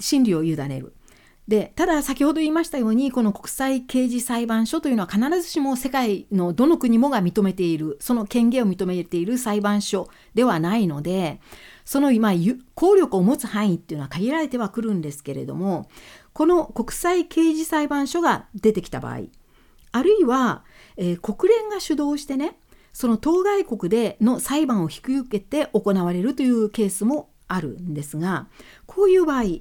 [0.00, 0.94] 審理を委ねる。
[1.46, 11.40] でただ先ほど言いましたようにこの国際刑事裁判所というのは必ずしも世界のどの国もが認めているその権限を認めている裁判所ではないので
[11.84, 12.32] その今
[12.74, 15.90] 効力を持つ範囲っていうのは限られてはくるんですけれども
[16.32, 19.24] この国際刑事裁判所が出てきた場合
[19.92, 20.64] あるいは、
[20.96, 22.56] えー、国連が主導してね
[22.94, 28.46] その当該国での裁判を引き受けて行われるというケースもあるんですが
[28.86, 29.60] こういう場合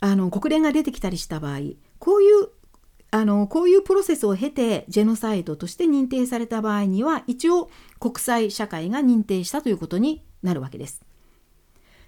[0.00, 1.58] あの国連が出てきたりした場合
[1.98, 2.48] こういう
[3.10, 11.02] あのこういうプロセスを経てジェノサイドとして認定された場合には一応国際社会が認定したということになるわけです。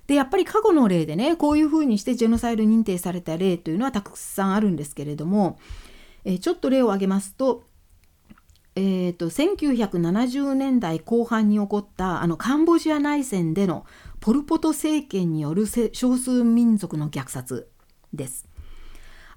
[0.07, 5.59] でやっぱり過去の例でねこういうふうにしてジェノサイド認定された例というのはたくさんあるんですけれども、
[6.25, 7.65] えちょっと例を挙げますと,、
[8.81, 13.85] えーと、1970年代後半に起こったあのカンボジア内戦での
[14.21, 17.69] ポル・ポト政権による少数民族の虐殺
[18.13, 18.47] です。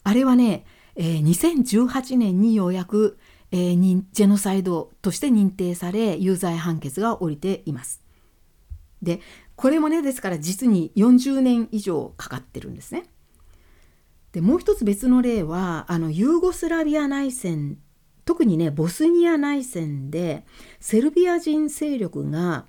[0.04, 0.64] あれはね、
[0.96, 3.18] えー、2018年にようやく、
[3.52, 8.04] えー、ジェノサイドとして認定され有罪判決が下りています。
[9.02, 9.22] で
[9.56, 13.06] これもねですから実に40年以上かかってるんですね。
[14.34, 17.80] でもう一つ別の例はあのユーゴスラビア内戦
[18.26, 20.46] 特にねボスニア内戦で
[20.80, 22.66] セルビア人勢力が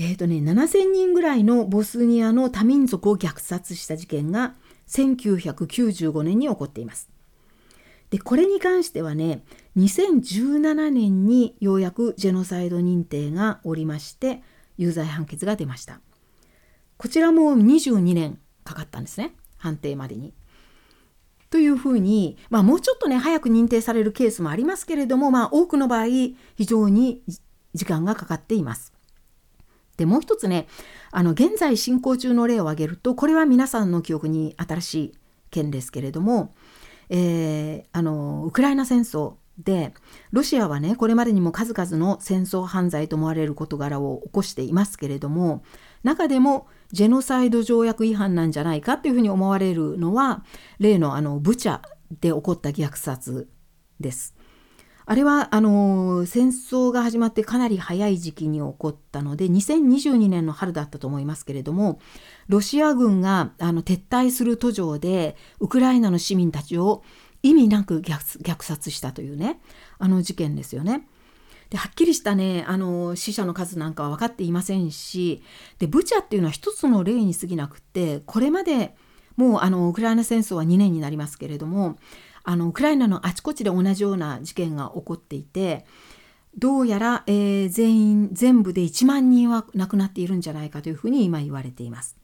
[0.00, 4.54] えーとね、7,000人ぐらいのボスニアの多民族を虐殺した事件が
[4.86, 7.10] 1995年に起こっています。
[8.10, 9.42] でこれに関してはね
[9.76, 14.42] 2017年にようやくジェノサイド認定がおりまして
[14.76, 16.00] 有罪判決が出ました
[16.96, 20.32] こちらも22年かかったんですね判定までに。
[21.50, 27.22] というふうに、まあ、もうちょっとね早く認定されるケースもありますけれども、まあ、多くの場合非常に
[27.74, 28.92] 時間がかかっています。
[29.96, 30.68] でもう一つね
[31.10, 35.18] あの現在進行中の例を挙げるとこれは皆さんの記憶に新しい
[35.50, 36.54] 件ですけれども、
[37.10, 39.92] えー、あのウクライナ戦争で
[40.30, 45.64] ロシアはねこれまでにも数々の戦争犯罪と思われる事柄を起こしていますけれども
[46.04, 50.44] 中でもジェノサイド条約違反なんじゃないかっていうふうに思われるのは
[50.78, 51.80] 例のあのブチャ
[52.20, 53.48] で起こった虐殺
[54.00, 54.34] です。
[55.10, 61.98] あれはあの戦争が始まってかなり早い時期に起こったので2022年の春だったと思いますけれども
[62.46, 67.02] ロシア軍があの撤退する途上でウクライナの市民たちを
[67.42, 69.60] 意味なく虐殺したというね
[69.98, 71.08] あの事件ですよね。
[71.70, 75.42] ではっきりしたねあの死者の数なんかは分かっていませんし
[75.78, 78.94] でブチャっていうのは一つの例に過ぎなくてこれまで
[79.36, 81.98] もうあのウクライナ戦争は2年になりますけれども
[82.42, 85.84] あのウクライナのあちこちで同じような事件が起こっていて
[86.56, 92.16] どうやら、えー、全員全部で1万人は亡くなっているんじゃないかというふうに今言われています。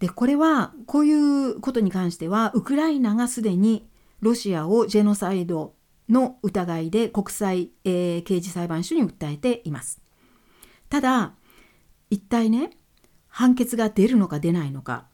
[0.00, 3.86] でこれはこういうことに関してはウクライナがすでに
[4.20, 5.74] ロシアをジェノサイド
[6.12, 10.00] の疑いで国際、えー、刑事裁判所に訴えています。
[10.88, 11.32] ただ
[12.10, 12.70] 一体ね
[13.28, 15.06] 判決が出るのか出ないのか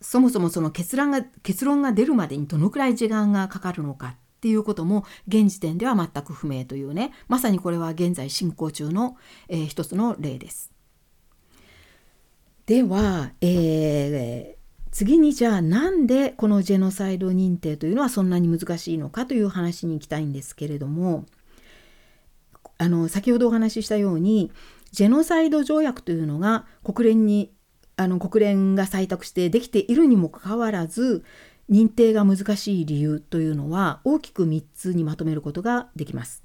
[0.00, 10.72] そもそもその結論が結論が出るまでにどのくらい時間がかかるのかっていうことも現時点では全く不明というねまさにこれは現在進行中の、えー、一つの例です。
[12.64, 14.61] では、えー、
[14.92, 21.24] 次にじゃあなんでこのジェノサイド認定というのはそんなに難しいのかという話に行きたいんですけれども
[22.76, 24.52] あの先ほどお話ししたように
[24.90, 27.50] ジェノサイド条約というのが国連に
[27.96, 31.24] あの国連が採択してできているにもかかわらず
[31.70, 36.42] 認定が難しい理由というのは大きく3つにまとめることができます。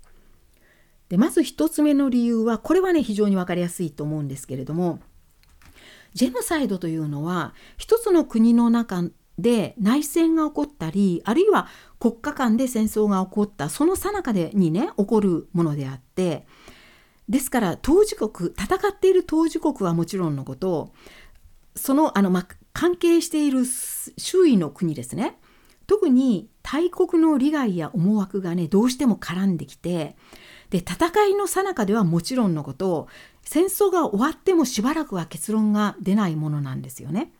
[1.10, 5.00] でまず1つ目の理由はこれはね非常に分かりやすいと思うんですけれども
[6.18, 9.04] ジェノサイドというのは一つの国の中
[9.38, 11.68] で内戦が起こったりあるいは
[12.00, 16.48] 国家間で戦争が起こったその最中でにね起こるものであって
[17.30, 20.92] ですから当事国戦っている当事国はもちろんのこと
[21.76, 25.38] そのあの、ま関係している周囲の国ですね。
[25.86, 30.18] 特に大国の利害や思惑がねどうしても絡んできて
[30.70, 33.08] で戦いの最中ではもちろんのこと
[33.48, 37.32] 戦争が終わってもしばらくは結論が出ないものなんですよね。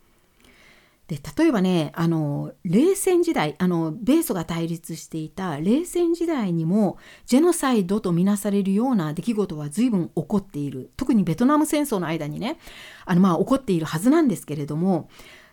[1.06, 12.58] で例えばねあの冷戦時代あの米ソが対立していた冷戦時代にもジェノサイドとみなされるような出来事は随分起こっている特にベトナム戦争の間にね
[13.06, 15.08] あのまあ起こっているはずなんですけれども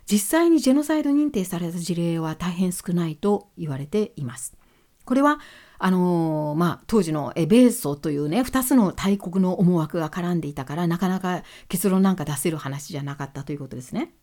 [0.05, 4.55] 実際にジェノサイド認定された事例は大変少ないと言われています。
[5.05, 5.39] これは
[5.77, 14.13] あのー、まあ、当時の米ソというね2つの大国の思惑が絡んでいたからなかなか結論なんか出せる話じゃなかったということですね。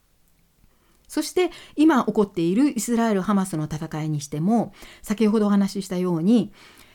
[1.08, 6.52] そして今起こっているイスラエル・ハマスの戦いにしても先ほどお話ししたように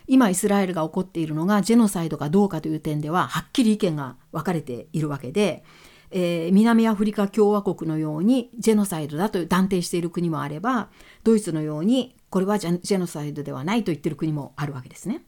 [0.07, 5.63] 今イスラエルが起こっているのがジェノサイドかどうかという点でははっきり意見が分かれているわけで、
[6.09, 10.89] えー、南アフリカ共和国のようにジェノサイドだと断定している国もあれば
[11.23, 15.23] ドイツのようにこれはジェノサイドではないと言ってる国もあるわけですね。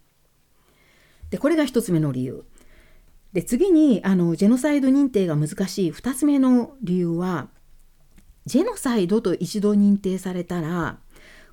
[1.31, 2.45] でこれが1つ目の理由。
[3.33, 7.47] で次にあのジェノサイド認定が難しい2つ目の理由は
[8.45, 10.99] ジェノサイドと一度認定されたら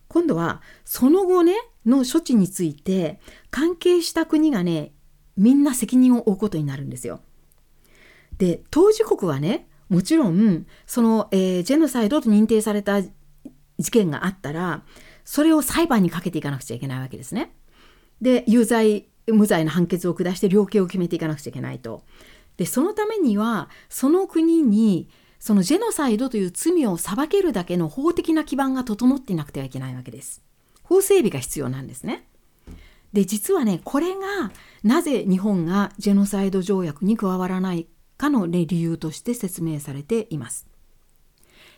[0.09, 1.55] 今度はその後ね
[1.87, 3.19] の処置について
[3.51, 4.93] 関係した国がね
[5.39, 7.23] みんな責任を負うことになるんですよ。
[8.37, 13.01] で当事国はねもちろんその、えー、ジェノサイドと認定された
[13.79, 14.83] 事件があったら
[15.27, 17.53] それを裁判にかけていかなくちゃいけないわけですね。
[18.23, 22.05] で有罪無罪の判決を下して量刑を決めていかなくちゃいけないと。
[22.57, 30.43] でそのためにはその国にそのジェノサイドという罪を裁けるだけの法的な基盤が整っていなくてはいけないわけです。
[30.85, 32.27] 法整備が必要なんですね。
[33.13, 34.53] で実はねこれが
[34.85, 40.67] なぜ日本がジェノサイド条約に加わらないかの、ね、理由として説明されています。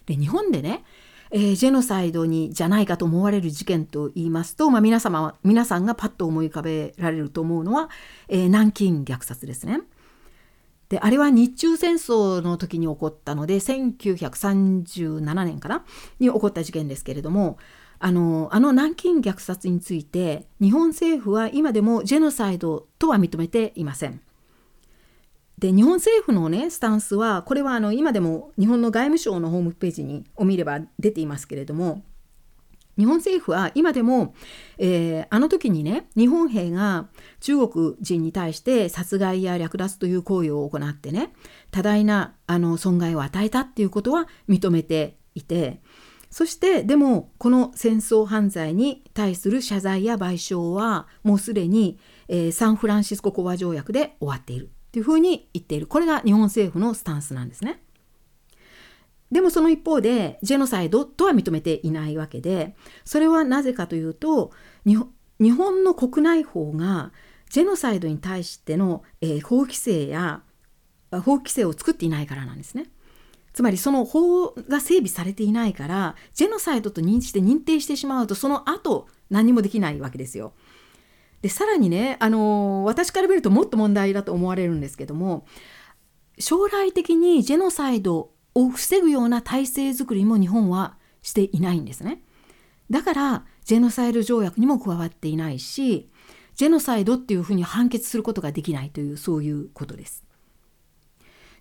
[0.04, 0.84] で日本でね
[1.30, 7.90] えー、ジェノサイドにじゃないかと思われる事件と言いますと、まあ、皆様皆さんがパッと思い浮かべられると思うのは、
[8.28, 9.80] えー、南京虐殺ですね。
[10.88, 15.84] であれは日中戦争の時に起こったので1937年かな
[16.18, 17.58] に起こった事件ですけれども
[17.98, 24.20] あのあの南京虐殺について日本政府は今でもジェノサイドとは認めていません。
[25.58, 32.02] で日本政府のねスタンスはこれはあの今でも日本の外務省のホームページにを見れば出ていますけれども
[32.96, 34.34] 日本政府は今でも、
[34.76, 37.08] えー、あの時にね日本兵が
[37.40, 41.32] 中国人に対して殺害や略奪という行為を行ってね
[41.70, 45.80] 多大なあの損害を与えたっていうことは認めていて
[46.30, 54.70] そしてでもこの戦争犯罪に対する謝罪や賠償はもうすでに、えー、サンフランシスコ講和条約で終わっている。
[54.92, 57.82] というふうに言っているこれが日本政府のスタンスなんですね。
[59.30, 62.74] でもその一方でジェノサイドとは認めていないわけで
[63.04, 64.52] それはなぜかというと
[64.86, 64.96] 日
[65.50, 67.12] 本の国内法が
[67.50, 70.42] ジェノサイドに対しての、えー、法規制や
[71.10, 72.86] 法規制を作っていないからなんですね。
[73.52, 80.52] つまりその法が整備されていないからジェノサイドと認知して認定してしまうとその後何もできないわけですよ。
[81.42, 85.46] でさらにね、あの私から見るともっと問題だと思われるんですけども
[86.38, 92.22] 将来的にジェノサイドを防ぐような体制づくりも日本はしていないんですね。
[92.90, 96.10] だからジェノサイド条約にも加わっていないし
[96.54, 100.24] ジェノサイドっていうふうに判決することができないというそういうことです。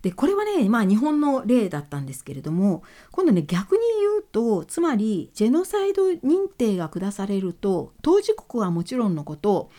[0.01, 9.69] でこれはねまあ日本の例だったんですけれども今度ね逆に言うとつまりジェノサイド認定が下されると当事国はもちろんのこと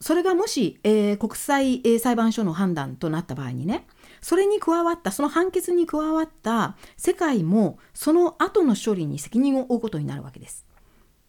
[0.00, 3.84] それがもし、えー、国際、裁判所の判断となった場合にね
[4.20, 10.64] それに加わったその判決に加わった世界もその後の処理に責任を負うことになるわけです。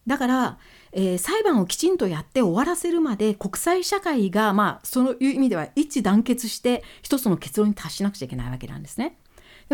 [0.08, 0.58] だから、
[0.92, 9.18] えー、裁判をきちんとやって終わらせるまで国際社会が、まあ、そういう意味では一致団結して一つの結論に達しなくちゃいけないわけなんですね。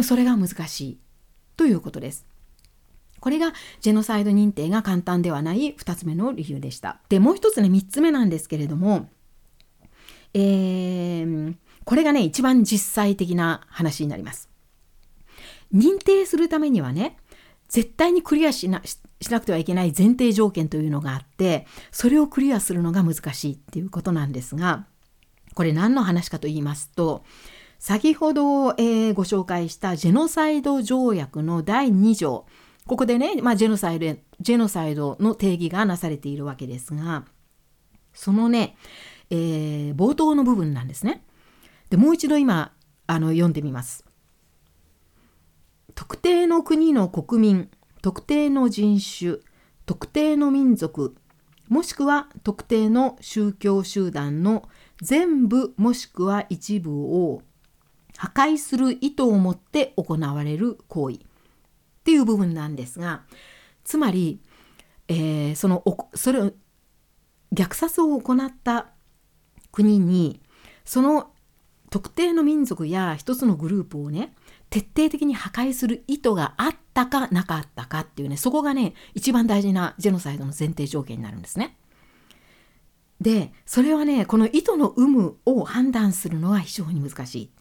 [0.03, 0.99] それが難しい
[1.55, 2.25] ということです。
[3.21, 6.99] これがジェノサイド認定が簡単ではない2つ目の理由でした。
[7.09, 9.09] でもう一つね3つ目なんですけれども、
[10.33, 11.55] えー、
[11.85, 14.49] これがね一番実際的な話になります。
[15.73, 17.17] 認定するためにはね
[17.69, 18.99] 絶対にクリアしなし
[19.31, 24.85] なくてはいけない前提条件というのがあってそれをクリアするのが難しいっていうことなんですが
[25.53, 27.23] これ何の話かと言いますと
[27.79, 32.45] 先ほど、えー、ご紹介したジェノサイド条約の第2条
[32.87, 37.25] ここでね、まあ、ジェノサイドジェノサイドの定義がなされているわけですが
[38.13, 38.77] そのね、
[39.29, 41.25] えー、冒頭の部分なんですね。
[41.89, 42.71] でもう一度今
[43.07, 44.04] あの読んでみます。
[45.95, 47.69] 特定の国の国民
[48.01, 49.37] 特定の人種
[49.85, 51.15] 特定の民族
[51.69, 54.69] もしくは特定の宗教集団の
[55.01, 57.41] 全部もしくは一部を
[58.17, 61.17] 破壊する意図を持って行われる行為。
[61.17, 61.19] っ
[62.05, 63.23] ていう部分なんですが
[63.83, 64.39] つまり、
[65.07, 65.83] えー、その
[66.13, 66.51] それを
[67.51, 68.89] 虐殺を行った
[69.71, 70.39] 国に
[70.83, 71.31] その
[71.89, 74.35] 特定の民族や一つのグループをね
[74.75, 81.77] 徹底的に破壊する意図があったかなかったかっていうねそこがね一番大事なジェノサイドの前提条件になるんですね。
[83.21, 87.51] でそれはねこの意図の有無を判断するのは非常に難しい。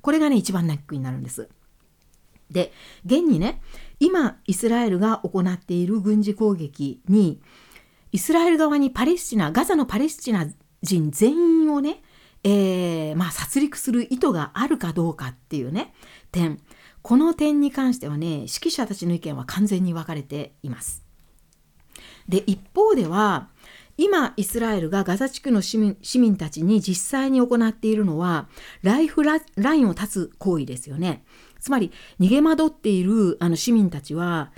[0.00, 1.48] これがね一番ネックになるんです。
[2.50, 2.72] で
[3.06, 3.62] 現にね
[4.00, 7.40] 今イスラエルが行っている軍事攻撃に
[8.10, 10.48] イスラエル側にパレスチナガザのパレスチナ
[10.82, 12.02] 人全員をね
[12.46, 15.94] えー、まあ、殺戮する意図があるかどうかっていうね
[16.34, 16.58] 点
[17.02, 21.04] この点に関してはね指揮者たちの意見は完全に分かれています。
[22.28, 23.48] で一方では
[23.96, 28.48] 今イスラエルがガザ地区の市民市民たちに実際に行っているのは
[28.82, 31.24] ライフラインを断つ行為ですよね。
[31.60, 34.50] つまり逃げ惑っているあの市民たちは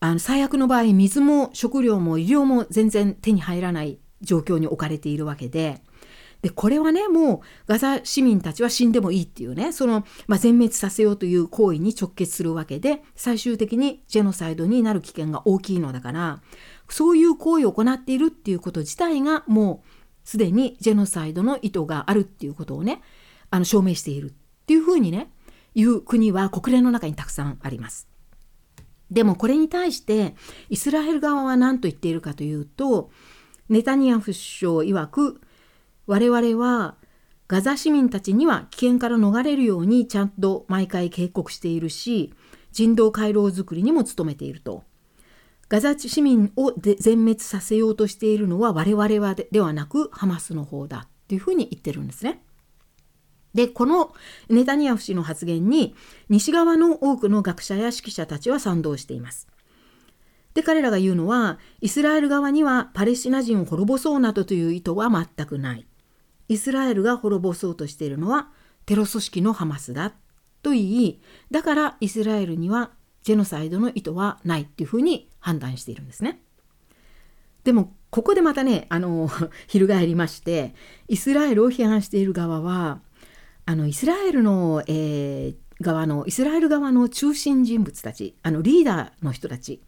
[0.00, 5.80] あの最悪の場合水も食料も医療も全然手に入らない状況に置かれているわけで
[6.42, 16.42] でこれはねもうガザ市民たちは死んでもいいっていうねその、まあ、全滅させようという行為に直結するわけで最終的にジェノサイドになる危険が大きいのだから
[16.88, 19.88] そういう行為を行っているっていうこと自体がもう
[20.24, 23.02] すでにジェノサイドの意図があるっていうことをね
[23.50, 24.32] あの証明しているっ
[24.66, 25.30] ていうふうにね
[25.74, 28.08] いう国は国連の中にたくさんあります。
[29.10, 30.34] でもこれに対して
[30.70, 33.10] イスラエル側は何と言っているかというと
[33.68, 35.40] ネタニヤフ首相曰く
[36.06, 36.96] 我々は
[37.48, 42.32] ガザ市民たちには危険から逃れるようにちゃんと毎回警告しているし
[42.72, 44.84] 人道回廊づくりにも努めていると。
[45.68, 52.42] ガザ市民を全滅させようとしているのは我々はではなくハマスの方だっていうふうに言ってるんですね。
[53.54, 54.14] でこの
[54.50, 55.94] ネタニヤフ氏の発言に
[56.28, 59.48] 西側の多くの学者や指揮者たちは賛同しています。
[60.52, 65.86] で彼らが言うのはイスラエル側にはパレスチナ人を滅ぼそうなどという意図は全くない。
[66.52, 68.48] イスラエルが滅ぼそうとしているのは
[68.84, 70.12] テロ組織のハマスだ
[70.62, 72.90] と言いだからイスラエルには
[73.22, 76.42] ジェノサイドの意図はないっていうふうに判断しているんですね。
[77.64, 79.30] でもここでまたねあの
[79.66, 80.74] 翻りまして
[81.08, 83.00] イスラエルを批判している側は
[83.64, 89.80] あのイスラエルの、えー、側のイスラエル側の中心人物たちあのリーダーの人たち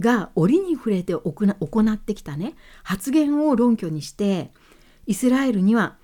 [0.00, 4.50] が折に触れて行ってきたね発言を論拠にして
[5.06, 5.96] イスラエルには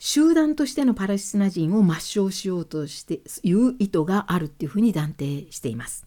[0.00, 6.06] 集団としてのパレスチナ人を抹消しようとしていう意図があるっていうふうに断定しています。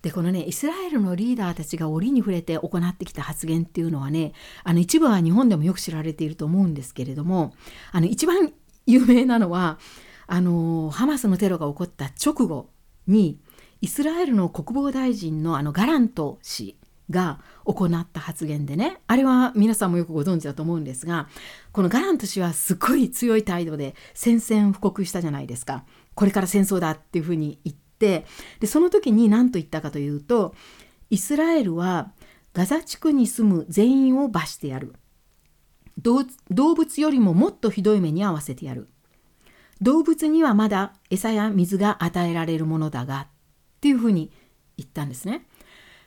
[0.00, 4.32] でこのねイスラエルのリーダーたちが折に触れて行ってきた発言っていうのはね
[4.64, 7.52] あの一部は日本でもよく知られていると思うんですけれども
[7.92, 8.50] あの一番
[8.86, 9.78] 有名なのは
[10.26, 12.70] あのハマスのテロが起こった直後
[13.06, 13.38] に
[13.82, 16.78] イスラエルの国防大臣のあのガラント氏
[17.10, 21.28] が行った発言でねあれは皆さんもよくご存知だと思うんですが
[21.72, 25.84] このガラント氏はすごい強い態度で宣戦布告したじゃないですか。
[26.14, 28.26] これから戦争だっていうふうに言って
[28.60, 30.54] でその時に何と言ったかというと
[31.10, 32.12] イスラエルは
[32.52, 34.94] ガザ地区に住む全員を罰してやる。
[36.00, 38.88] 動物よりももっとひどい目に遭わせてやる。
[39.80, 43.26] 動物にはまだ餌や水が与えられるものだがっ
[43.80, 44.30] ていうふうに
[44.76, 45.46] 言ったんですね。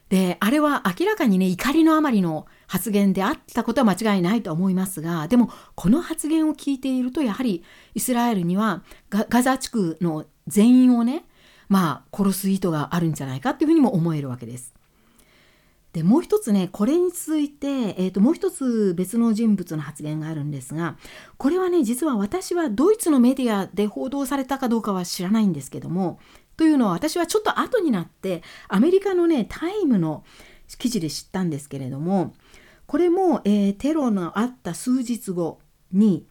[0.09, 7.63] であれは明らかにね怒りのあまりの発言であったことは間違いないと思いますがでもこの発言を聞いているとやはり
[7.95, 11.25] イスラエルにはガザ地区の全員をね
[11.69, 14.73] まあ殺す意図があるんじゃないかっていうふうにも思えるわけです。
[15.93, 20.97] でもう一つねこれに続いて、えーと、もう一つ別の人物の発言があるんですが
[21.37, 26.19] これはね実は私はドイツのメディアで報道されたかどうかは知らないんですけども
[26.57, 30.23] というのは私はちょっと後になってアメリカのねタイムの
[30.77, 32.33] 記事で知ったんですけれども
[32.85, 35.59] これも、えー、テロのあった数日後
[35.91, 36.25] に、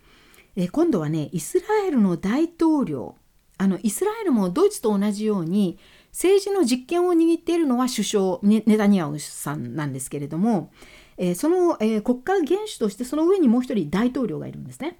[0.56, 3.16] えー、今度はねイスラエルの大統領
[3.58, 5.78] あのイスラエルもドイツと同じように
[6.10, 10.70] 政治の実権を握っているのは首相ネタニヤフさんなんですけれども、
[11.16, 14.98] えー、その、えー、国家元首としてその上にもう一人大統領がいるんですね。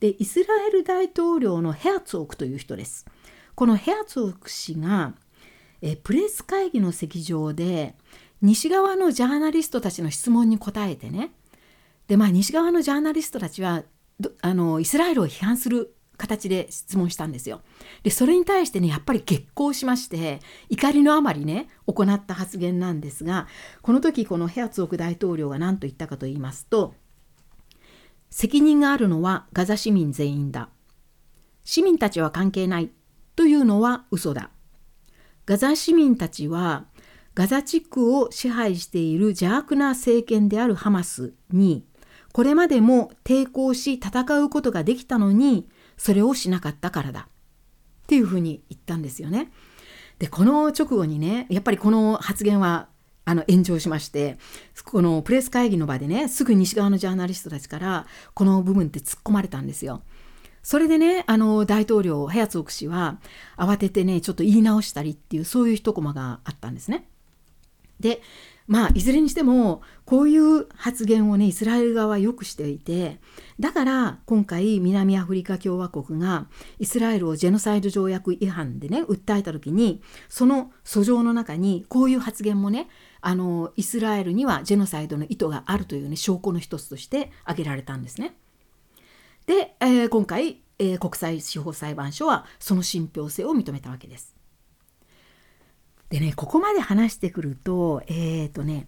[0.00, 3.06] でイスラエル大統領のヘアツォークという人です。
[3.60, 5.12] このヘアツォーク氏が、
[5.82, 7.94] え、プレス会議の席上で
[8.40, 11.34] 西側のジャーナリストたちの質問に答えてね。
[12.06, 13.82] でまあ西側のジャーナリストたちは
[14.40, 17.60] あのイスラエルを批判する形で質問したんですよ。
[18.02, 20.40] でそれに対してねやっぱり激高しまして
[20.70, 23.46] 怒りのあまりね行った発言なんですが
[23.82, 26.94] この時このヘアツオク大統領が何と言ったかと言いますと
[28.30, 30.70] 責任があるのはガザ市民全員だ。
[31.62, 32.90] 市民たちは関係ない。
[33.40, 34.50] というのは嘘だ
[35.46, 36.84] ガザ市民たちは
[37.34, 41.86] ガザ地区を支配している邪悪な政権であるハマスに
[42.34, 47.28] これまでも抵抗し戦うことができたのにそれをしなかったからだ
[48.02, 49.50] っていうふうに言ったんですよね。
[50.18, 52.88] でこの直後にねやっぱりこの発言は
[53.24, 54.36] あの炎上しまして
[54.84, 60.02] このプレス会議の場でねすぐ西側のジャーナリストたちからこの部分って突っ込まれたんですよ。
[60.62, 63.18] それでねあの大統領ヘアツォーク氏は
[63.56, 67.08] 慌ててねちょっと言い直したりっていうそういう一コマがあったんですね。
[67.98, 68.22] で
[68.66, 73.18] まあいずれにしてもこういう発言をねイスラエル側はよくしていて
[73.58, 76.46] だから今回南アフリカ共和国が
[76.78, 82.88] イスラエルをジェノサイド条約違反でね訴えた時にその訴状の中にこういう発言もね
[83.20, 88.36] あのイスラエルにはジェノサイドの意図があるというね証拠の一つとして挙げられたんですね。
[89.50, 94.36] で、えー、今回、えー、国際司法裁判所はその信憑性を認めたわけです。
[96.08, 98.86] でねここまで話してくるとえっ、ー、とね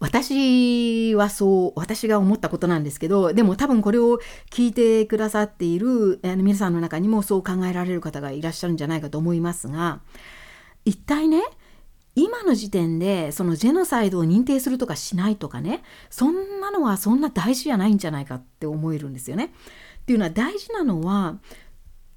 [0.00, 4.18] 私はそう私が思ったことなんですけどでも多分これを
[4.50, 10.00] 聞いてくださっているあの皆さんの中にもそう考えられる方がいらっしゃるんじゃないかと思いますが
[10.84, 11.40] 一体ね
[12.14, 19.52] 今の時点でそのジェノサイドを認定するとかしないとかねそんなのはそんな大事じゃないんじゃないかって思えるんですよね。
[20.02, 21.38] っていうのは大事なのは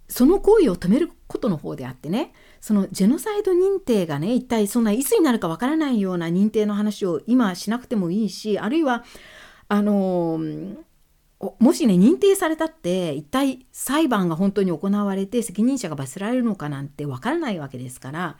[0.08, 9.04] その行為を止めることの方であってねそのジェノサイド認定がね一体そんないつになるかわからないような認定の話を今しなくてもいいしあるいは
[9.68, 10.40] あの
[11.60, 18.38] もしね認定されたって一体裁判が本当に行われて責任者が罰せられるのかなんてわからないわけですから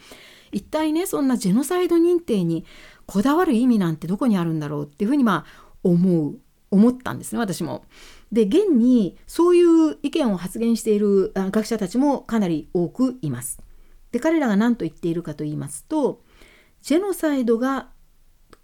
[0.52, 2.66] 一体ねそんなジェノサイド認定に
[3.06, 6.40] こだわる意味なんてどこにあるんだろうっていうふうにまあ思う
[6.72, 7.86] 思ったんですね私も。
[8.32, 13.62] で現にそういう意見を発言している学者たちもかなり多くいます。
[14.12, 16.22] で彼らが何と言っているかと言いますと
[16.82, 17.90] ジェノサイドが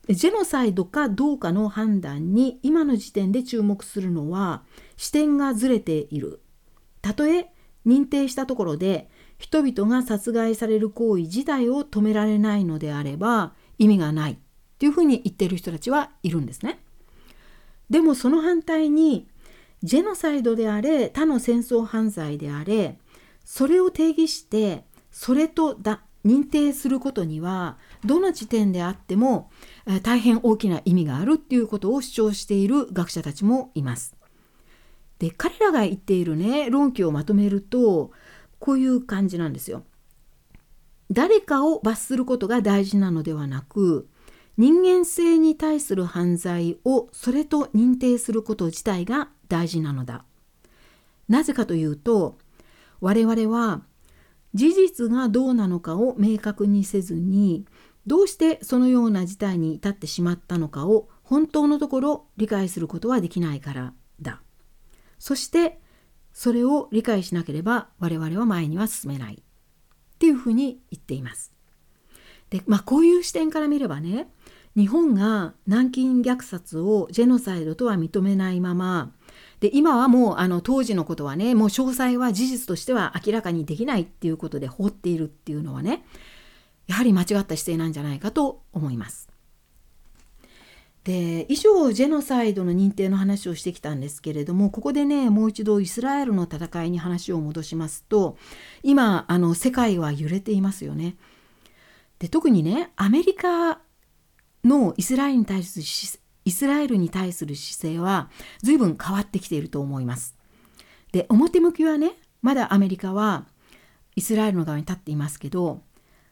[0.10, 4.64] ジェノサイドかどうかの判断に今の時点で注目するのは
[4.98, 6.42] 視点がずれている。
[7.02, 7.52] たとえ
[7.86, 9.10] 認定したところで
[9.42, 14.38] 人々が殺害される行為自体を止められないのであれば意味がないっ
[14.78, 16.80] ていうふうに言っている人たちはいるんですね。
[17.90, 19.28] でもその反対に
[19.82, 23.00] ジェノサイドであれ他の戦争犯罪であれ
[23.44, 29.50] それを定義してそれとだ認定することにはどの時点であっても
[30.04, 34.16] 大変大きな意味があるっていうことを主張している学者たちもいます。
[35.18, 38.12] で彼らが言っているね論拠をまとめると
[38.62, 39.84] こういう感じなんですよ。
[41.12, 44.08] 誰かを罰することが大事なのではなく
[44.56, 50.24] 人間性に対する犯罪をそれと認定すること自体が大事なのだ。
[51.28, 52.38] なぜかというと
[53.02, 53.82] 我々は
[54.54, 57.66] 事実がどうなのかを明確にせずに
[58.06, 64.42] どうしてそのような事態に至ってしまったのかを本当のところ理解することはできないからだ。
[65.18, 65.81] そして
[66.34, 69.38] それを理解しなければ我々は前には進めないっ
[70.20, 71.52] ていうふうに言っています。
[72.50, 74.28] でまあこういう視点から見ればね
[74.76, 79.12] 日本が南京虐殺をジェノサイドとは認めないまま
[79.60, 86.06] で今はもうあの当時のことはねもう詳細は事実としては明らかにできないっていうことで放っているっていうのはね
[86.88, 89.31] やはり間違った姿勢なんじゃないかと思います。
[91.04, 98.38] で以上ジェノサイドの認定の話をしてきたんですけれどもここでねもう一度イスラエルの戦いに話を戻しますと
[98.84, 101.16] 今あの世界は揺れていますよね。
[102.20, 103.80] で特にねアメリカ
[104.64, 105.86] のイスラエルに対する
[106.46, 108.30] イスラエルに対する姿勢は
[108.62, 110.36] 随分変わってきていると思います。
[111.12, 113.46] で表向きはねまだアメリカは
[114.16, 115.82] イスラエルの側に立っていますけど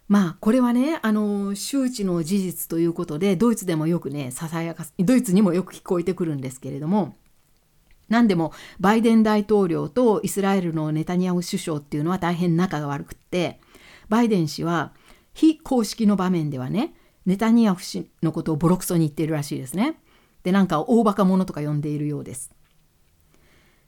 [0.10, 7.16] まあこれはねあの周知の事実ということでドイツでもよくねささやかドイツにもよく聞こえてくるんですけれども
[8.10, 13.62] 何でもバイデン大統領とイスラエルのネタニヤフ首相っていうのは大変仲が悪くって
[14.10, 14.94] バイデン氏は
[15.36, 16.96] 非公式の場面ではね
[17.28, 20.00] ネタニヤフ氏のことをボロクソに言ってるらしいですね。
[20.42, 22.52] でなんか大バカ者とか呼んでいるようです。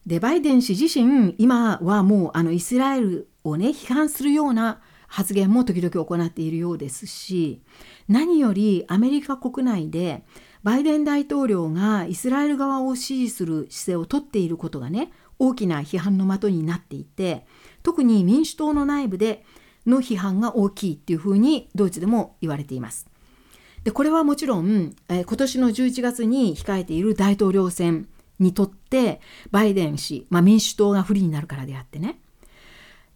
[0.06, 4.82] でバイデン氏自身今はもうあのイスラエルをね批判するような
[5.12, 7.62] 発言も時々行っているようですし
[8.08, 10.24] 何よりアメリカ国内で
[10.64, 17.46] バイデン大統領がイスラエル側を支持する姿勢をとっていることがね大きな批判の的になっていて
[17.84, 19.44] 特に民主党の内部で
[19.86, 23.08] の批判が大きいっていうふうにドイツでも言われています。
[23.84, 28.08] でこれはもちろん、えー、今年の11月に控えている大統領選
[28.40, 32.22] にとってバイデン氏、まあ、民主党が不利になるからであってね。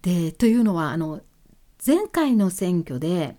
[0.02, 1.22] でというのはあの
[1.86, 3.38] 前回の選挙で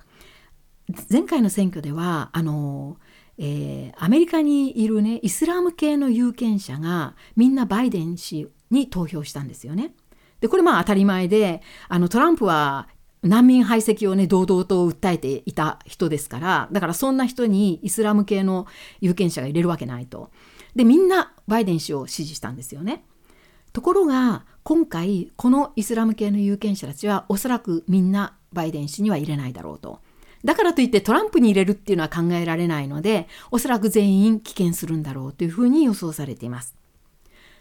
[1.10, 2.96] 前回の選挙ではあの、
[3.38, 9.94] えー、アメリカにいるねイスラム系の有権者がみんなバイデン氏に投票したんですよね。
[10.40, 12.88] でこれまあ当たり前であのトランプは
[13.22, 18.66] 難民排斥をね堂々と訴えていた人ですからだからそんな人にイスラム系の
[19.00, 20.30] 有権者が入れるわけないと。
[20.76, 23.04] でみんなバイデン氏を支持したんですよね。
[23.72, 30.00] ところが今回このイスラム系の有権者たちはおそらくみんなバイデン氏には入れないだろうと。
[30.44, 36.76] だからといってトランプに入れるっていうのは考えられないのでおそらく全員棄権するんだろうというふうに予想されています。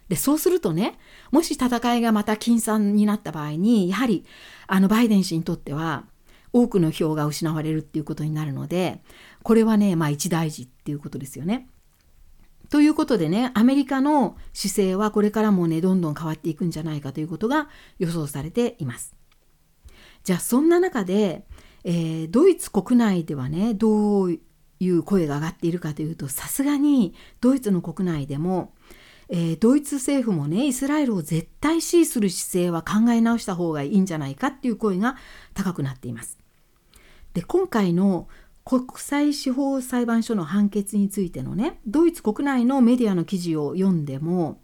[0.08, 1.00] でそうするとね
[1.32, 4.24] もし戦いがまた僅差になった場合にやはり
[4.68, 6.06] あのバイデン氏にとっては
[6.54, 9.02] 多くの票が失われるっていうことになるので
[9.42, 11.68] これはねまあ一大事っていうことですよね。
[12.70, 17.68] ということでねアメリカの姿勢はこれからもねどんどん変わっていくんじゃないかということが
[18.00, 19.16] 予想されています。
[20.26, 21.46] じゃあそんな中で、
[21.84, 24.40] えー、ドイツ国内ではねどう
[24.80, 28.74] いう声が上がっているかというとさすがにドイツの国内でも、
[29.30, 35.16] えー、ドイツ政府もねイスラエルを絶対支持する姿勢は考え直した方がいいんじゃないかっていう声が
[35.54, 36.40] 高くなっています。
[37.36, 38.28] で今回の
[38.64, 44.60] 国際司法裁判所の判決についてのねドイツ国内のメディアの記事を読んでも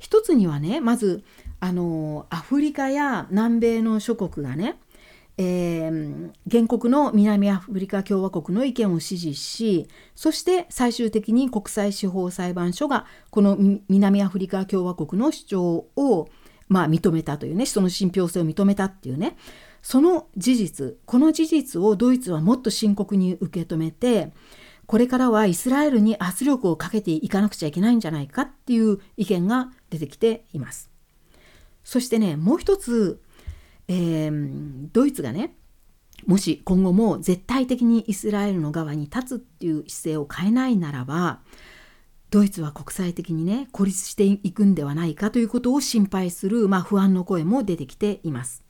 [0.00, 1.22] 一つにはねまず
[1.60, 4.78] あのアフリカや南米の諸国がね、
[5.38, 13.58] えー、原告の南アフリカ共和国の意見を支持しそして最終的に国際司法裁判所がこの
[13.88, 16.28] 南アフリカ共和国の主張を
[16.68, 19.36] まあ、認めたというねその信憑性を認めたっていうね
[19.82, 24.32] その事実この事実をドイツはもっと深刻に受け止めて
[24.86, 30.90] これからはイスラエルに圧力をかけていかなくちゃいけないんじゃないかっていう意見が出てきています。
[31.82, 33.20] そしてねもう一つ、
[33.88, 35.54] えー、ドイツがね
[36.26, 41.40] もし今後も絶対的にイスラエルの側に立つっていう姿勢を変えないならば
[42.30, 48.64] ドイツは国際的にね孤立していくんではないかということを心配する、まあ、不安の声も出てきています。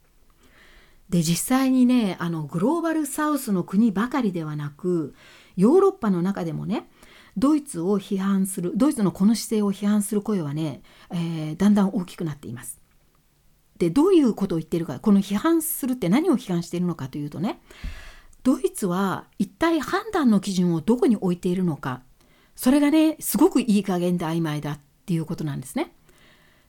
[1.08, 5.14] で実際にねあのグローバルサウスの国ばかりではなく
[5.56, 6.88] ヨーロッパの中でもね
[7.36, 12.80] ドイツを批判するドイツのこの姿勢を批判する声はね、えー、だんだん大きくなっています。
[13.78, 17.60] でどういうことを言ってるかこの批判するって何を批判しているのかというとね
[18.42, 22.02] ドイツは一体判断の基準をどこに置いているのか
[22.54, 25.92] それがねすごくいい加減で曖昧だっていうことなんですね。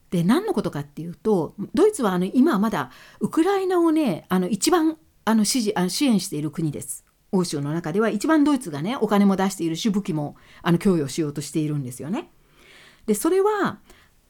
[0.09, 7.05] で何のことかっていうとドイツはあの今はまだウクライナをねあの一番あの支持あの支援している国です。
[7.33, 12.31] 欧州の中では一番ドイツがねお金も出しているし武器もあの供与しようとしているんですよね。
[13.05, 13.79] でそれは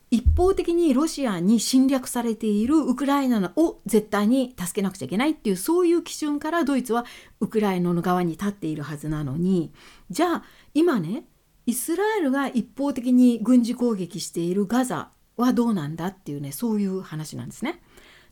[0.09, 7.05] 一方的にロシアに侵略されているウクライナを絶対に助けなくちゃいけないっていうそういう基準からドイツは
[7.41, 9.73] ウクライナの側に立っているはずなのに
[10.09, 10.43] じゃあ
[10.73, 11.25] 今ね
[11.65, 17.81] イスラエルが一方的に軍事攻撃しているガザはどうなんだっていうねそういう話なんですね。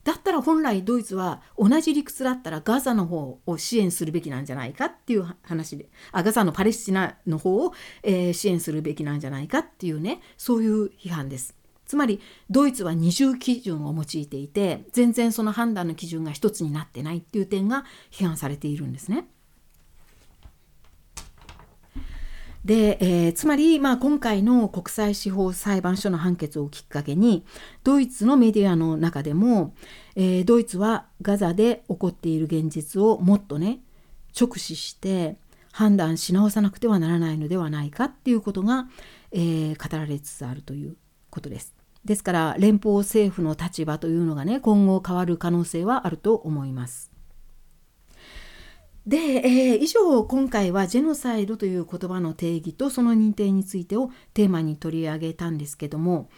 [0.05, 7.73] だったら本来ドイツは同じ理屈だったらガザの方を支援するべきなんじゃないかっていう話であガザのパレスチナの方を、
[8.03, 11.55] えー、支援するべきなんじゃないかっていうねそういう批判です。
[11.85, 12.19] つまり
[12.49, 19.27] ドイツは二重基準を用いていて全然その判断の基準が一つになってないっていう点が批判されているんですね。
[22.65, 27.45] で、えー、つまり、まあ、今回の国際司法裁判所の判決をきっかけに
[27.83, 29.75] ドイツのメディアの中でも、
[30.15, 33.81] えー、ドイツはガザで起こっている現実をもっとね
[34.39, 35.37] 直視して
[35.71, 38.87] 判断し直さなくてはならないのではないかっていうことが、
[39.31, 40.97] えー、語られつつあるという
[41.29, 41.74] ことです。
[42.05, 47.11] ですから連邦政府の立場というのがね今後変わる可能性はあると思います。
[49.07, 56.29] で、えー、以上今回はジェノサイドという言葉の定義とその認定についてをテーマに取り上げたんですけども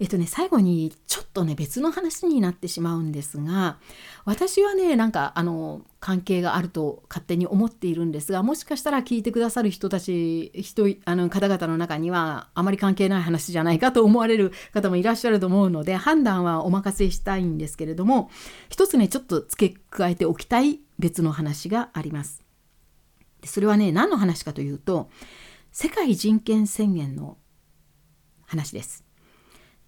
[0.00, 3.78] えっとね最後にちょっとね別の話になってしまうんですが
[4.24, 18.30] 私はねなんかあの関係があると勝手に思っているんですがもしかしたら聞いてくださる人たち人あの方々の中にはあまり関係ない話じゃないかと思われる方もいらっしゃると思うので判断はお任せしたいんですけれども
[18.68, 22.44] 一つねちょっと付け加えておきたい別の話があります。
[23.44, 25.10] それはね何の話かというと
[25.70, 27.38] 世界人権宣言の
[28.46, 29.07] 話です。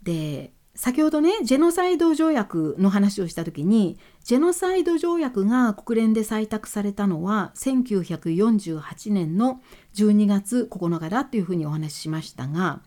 [0.03, 9.61] で先ほどねジェノサイド条約の話をした時にジェノサイド条約が国連で採択されたのは1948年の
[9.94, 12.80] 12月9日だっていうふうにお話ししましたが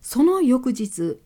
[0.00, 1.18] その翌日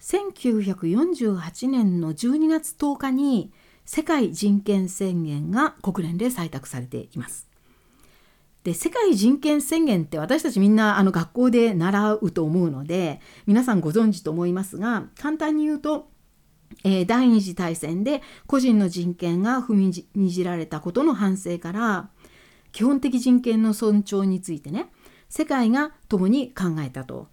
[0.00, 3.52] 1948年の12月10日に
[3.84, 7.49] 世界人権宣言が国連で採択されています。
[8.64, 16.10] で世界人権宣言って私たちみんなあの学校で習うと思うので皆さんご存知と思いますが簡単に言うと、
[16.84, 22.10] えー、第二次大戦で個人の人権が踏みにじられたことの反省から
[22.72, 24.90] 基本的人権の尊重についてね
[25.28, 27.28] 世界が共に考えたと。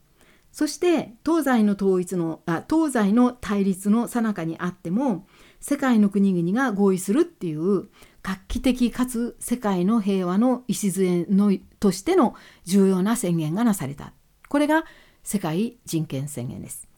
[0.52, 5.28] そして東西の統一のあ東西の対立の最中にあっても
[5.60, 7.90] 世界の国々が合意するっていう
[8.28, 14.12] 画期的かつ世界の平和の礎のとしての重要な宣言がなされた
[14.50, 14.84] これが
[15.24, 16.90] 世界人権宣言です。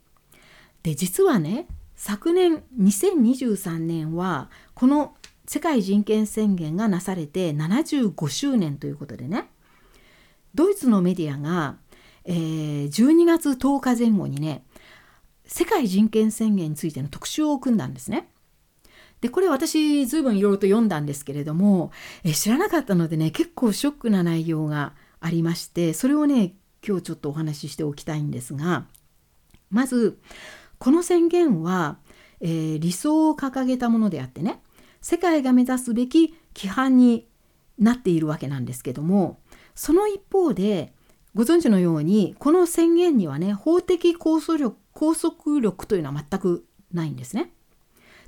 [0.81, 5.13] で実はね昨年2023年はこの
[5.45, 9.49] 世界人権宣言がなされて75周年ということでね
[10.55, 11.75] ドイツのメディアが、
[12.25, 14.63] えー、12月10日前後にね
[15.45, 18.29] 世界人権宣言についての特集を組んだんですね。
[19.21, 21.91] でこれ私随分いろいろと読んだんですけれども
[22.23, 26.53] え知らなかったのでね結構ショックな内容がありましてそれをね
[26.85, 28.85] 今日ちょっとお話ししておきたいんですが
[29.69, 30.19] まず
[30.77, 31.97] この宣言は、
[32.39, 34.61] えー、理想を掲げたものであってね
[35.01, 37.27] 世界が目指すべき規範に
[37.77, 39.39] なっているわけなんですけども
[39.75, 40.93] その一方で
[41.35, 47.53] ご存知のようにこの宣言にはね法的拘束力拘束力というのは全くないんですね。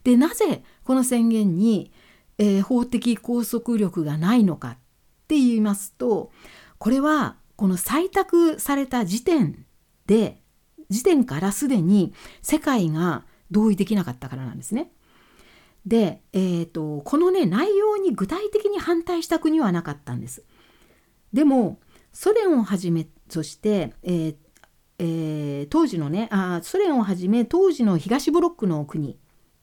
[0.04, 1.92] でなぜこの宣言に、
[2.38, 4.78] えー、法的拘束力がないのかっ
[5.28, 6.32] て言いますと
[6.78, 9.66] これはこの採択された時点
[10.08, 10.42] で
[10.90, 14.92] 時点からすでに世界が同意できなかったからなんですね。
[15.86, 20.44] で、えーと、このね内容に具体的に反対した国はなかったんです。
[21.34, 21.80] でも
[22.12, 24.36] ソ連をはじめそして、えー
[25.00, 29.18] えー、当時のねあソ連をはじめ当時の東ブロックの国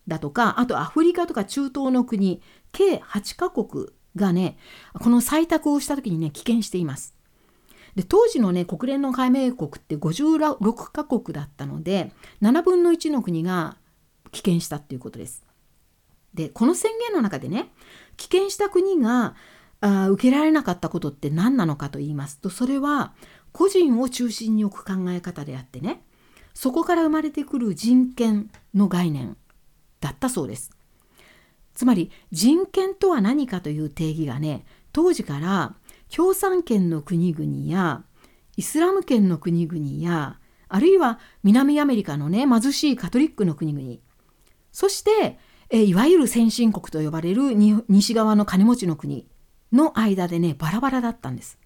[0.09, 2.43] だとかあとアフリカとか中東の国
[2.73, 4.59] 計8カ国がね
[4.95, 7.15] この採択をした時にね棄権しています。
[7.95, 13.77] で当時のね国連の加盟国って56カ国だったので7分の1の国が
[14.31, 15.45] 棄権したっていうことです。
[16.35, 17.71] でこの宣言の中でね
[18.17, 19.35] 棄権した国が
[19.81, 23.15] あ受けられなかったことって何なのかと言いますとそれは
[23.53, 26.03] 個人を中心に置く考え方であってね
[26.55, 29.37] そこから生まれてくる人権の概念
[30.01, 30.71] だったそうです。
[31.75, 35.77] つまり人権とは何かという定義がね当時から
[36.15, 38.03] 共産圏の国々や
[38.57, 43.99] イスラム圏の国々やあるいは南アメリカのね貧しいカトリックの国々
[44.73, 45.39] そして
[45.71, 47.55] えいわゆる先進国と呼ばれる
[47.89, 49.29] 西側の金持ちの国
[49.73, 51.59] の間でねバラバラだったんです。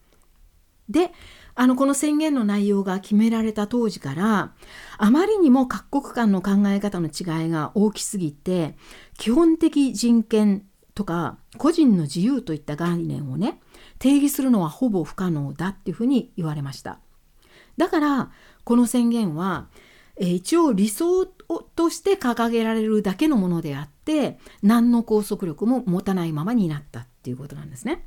[0.89, 1.13] で
[1.55, 4.53] あのこの宣言の内容が決められた当時から
[4.99, 8.77] あまりにも各国間の考え方の違いが大きすぎて
[9.19, 13.61] 基本的人権とか個人の自由といった概念をね
[13.99, 16.99] 定義するのはほぼ不可能だっていうふうに言われました。
[17.77, 18.31] だから
[18.65, 19.69] この宣言は、
[20.17, 28.07] えー、一応理想として掲げられるだけのものであって何の拘束力も持たないままになったっていうことなんですね。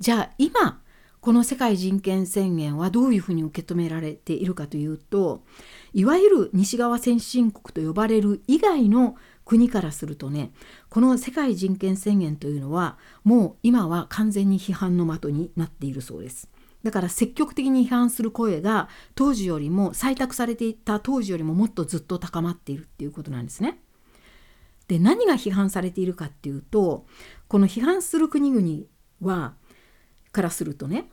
[0.00, 0.80] じゃあ今
[1.22, 5.44] この世界人権宣言はどういうふうに受け止められているかというと
[5.92, 9.14] いわゆる西側先進国と呼ばれる以外の
[9.44, 10.50] 国からするとね
[10.90, 16.48] この世界人権宣言というのはもう今は完全に批判の的になっているそうです。
[16.82, 23.78] だから積極的に批判する声が当時よりも採択されていた当時よりももっとずっと高まっているっていうことなんですね。
[24.88, 27.06] で何が批判されているかっていうと
[27.46, 28.86] この批判する国々
[29.20, 29.54] は
[30.32, 31.08] からするとね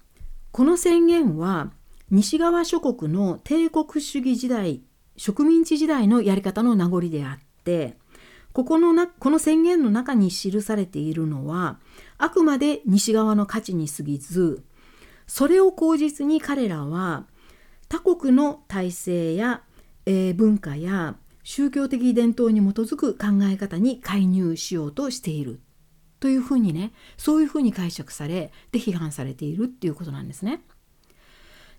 [0.51, 1.71] この宣言は
[2.09, 4.81] 西側諸国の帝国主義時代
[5.15, 7.97] 植民地時代のやり方の名残であって
[8.53, 11.77] ここのなこの宣言の中に記されているのは
[12.17, 14.63] あくまで西側の価値に過ぎず
[15.27, 17.25] それを口実に彼らは
[17.87, 19.61] 他国の体制や、
[20.05, 25.59] えー、文化や宗教的伝統に基づく考え方に介入しようとしている。
[26.19, 30.61] というふうにねそういうふうに解釈されで批判されているっていうことなんですね。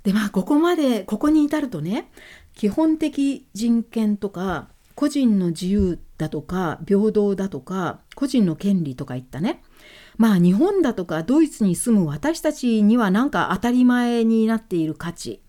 [0.02, 2.10] でまあここまでここに至るとね
[2.54, 9.62] 基本的人権とか個人の自由だとか平等だとか個人の権利とかいったね
[10.16, 15.42] まあ日本だとかドイツに住む私たちにはなんか当たり前になっている価値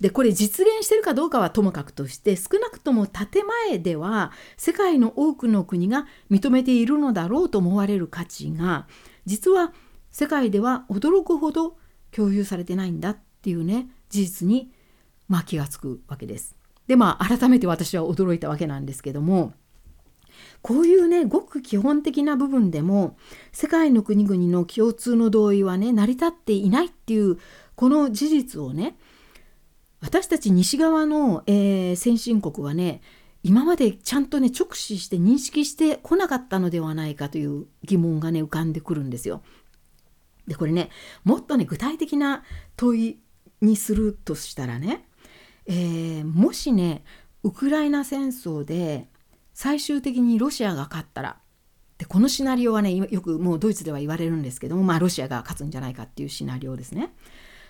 [0.00, 8.86] でこれ実現してるかどうかはともかくとして少なくとも建前では世界の多くの国が認めているのだろうと思われる価値が
[9.26, 9.72] 実は
[10.10, 11.76] 世界では驚くほど
[12.12, 14.72] 共有されてないんだっていうね事実に
[15.28, 16.56] まあ気がつくわけです。
[16.86, 19.52] でまあ改めて私は驚いたわけなんですけども
[20.62, 23.16] こういうねごく基本的な部分でも
[23.52, 27.38] 世界の国々の共通の同意はね成り立っていないっていう
[27.76, 28.96] この事実をね
[30.00, 33.02] 私たち西側の、えー、先進国はね
[33.42, 39.42] 今までちゃんとね直視して認識してこなかったのではないかという疑問がね浮かんでくるんですよ。
[40.46, 40.90] でこれね
[41.24, 42.42] もっとね具体的な
[42.76, 43.18] 問い
[43.60, 45.06] にするとしたらね、
[45.66, 47.04] えー、もしね
[47.42, 49.08] ウクライナ戦争で
[49.54, 51.38] 最終的にロシアが勝ったら
[51.98, 57.14] でこのシナリオはねよくもうドイツでは言われるんですけどもまあロシアが勝つんじゃないかっていうシナリオですね。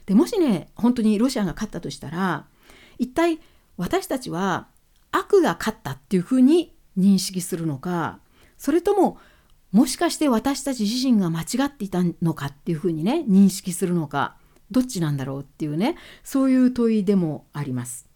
[0.07, 2.47] でもしね本当にロシアが勝ったとしたら
[2.99, 3.39] 一体
[3.77, 4.69] 私たちは
[5.13, 8.19] 悪が勝ったっていうふうに認識するのか
[8.59, 9.19] それとも
[9.73, 14.37] もしかして私たち自身が間違っていたのかっていうふうにね認識するのか
[14.71, 18.09] どっちなんだろうっていうねそういう問いでもあります。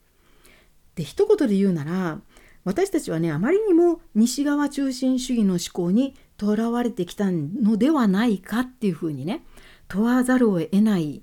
[0.95, 2.20] で一言で言うなら
[2.64, 9.45] 私たちはねあまりにも西側中心主義の思考にとらわれてきたのではないかっていうふうにね
[9.89, 11.22] 問わざるを得ない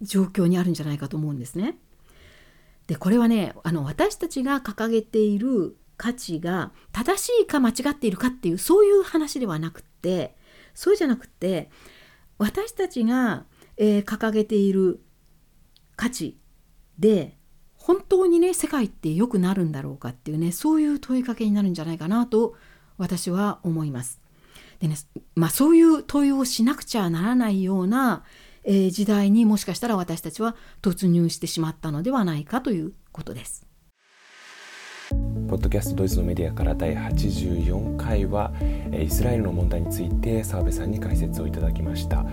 [0.00, 1.76] 状況にあるんじゃないかと思うんですね。
[2.86, 10.36] でこれはねあの私たちが掲げている価値が正しいか間違っているかっていうそういう話ではなくって
[10.74, 11.70] そうじゃなくて
[12.38, 13.44] 私たちが、
[13.76, 15.00] えー、掲げている
[15.96, 16.38] 価値
[16.98, 17.36] で
[17.74, 22.54] 本当にね世界って良くなるんだろうかっていうねそういう問いかけになるんじゃないかなと
[22.96, 24.20] 私は思います。
[24.80, 24.96] でね
[25.34, 28.24] まあそういう問いをしなくちゃならないような
[28.68, 33.66] えー、時代にもしかしたら私たちは突入してしまったのではないかということです。
[35.48, 38.52] ポッドキャストドイツのメディアから第84回は
[38.92, 42.26] イスラエルの問題について澤部さんに解説をいただきました、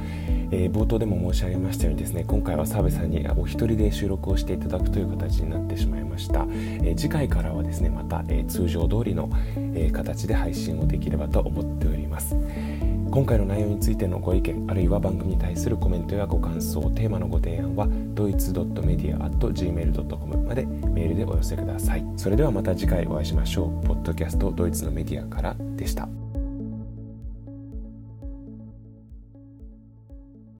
[0.51, 12.35] えー、冒頭でも申し上げましたようにですね今回は澤部さんにお一人で収録をしていただくという形になってしまいました、えー、次回からはですねまた、えー、通常通りの、え形で配信をできればと思っております。
[13.11, 22.05] 今回の内容についてのご意見あるいは番組に対するコメントやご感想テーマのご提案はドイツ .media.gmail.com までメールでお寄せください。
[22.17, 23.87] それではまた次回お会いしましょう。
[23.87, 26.24] ポッドキャストドイツのメディアからでした。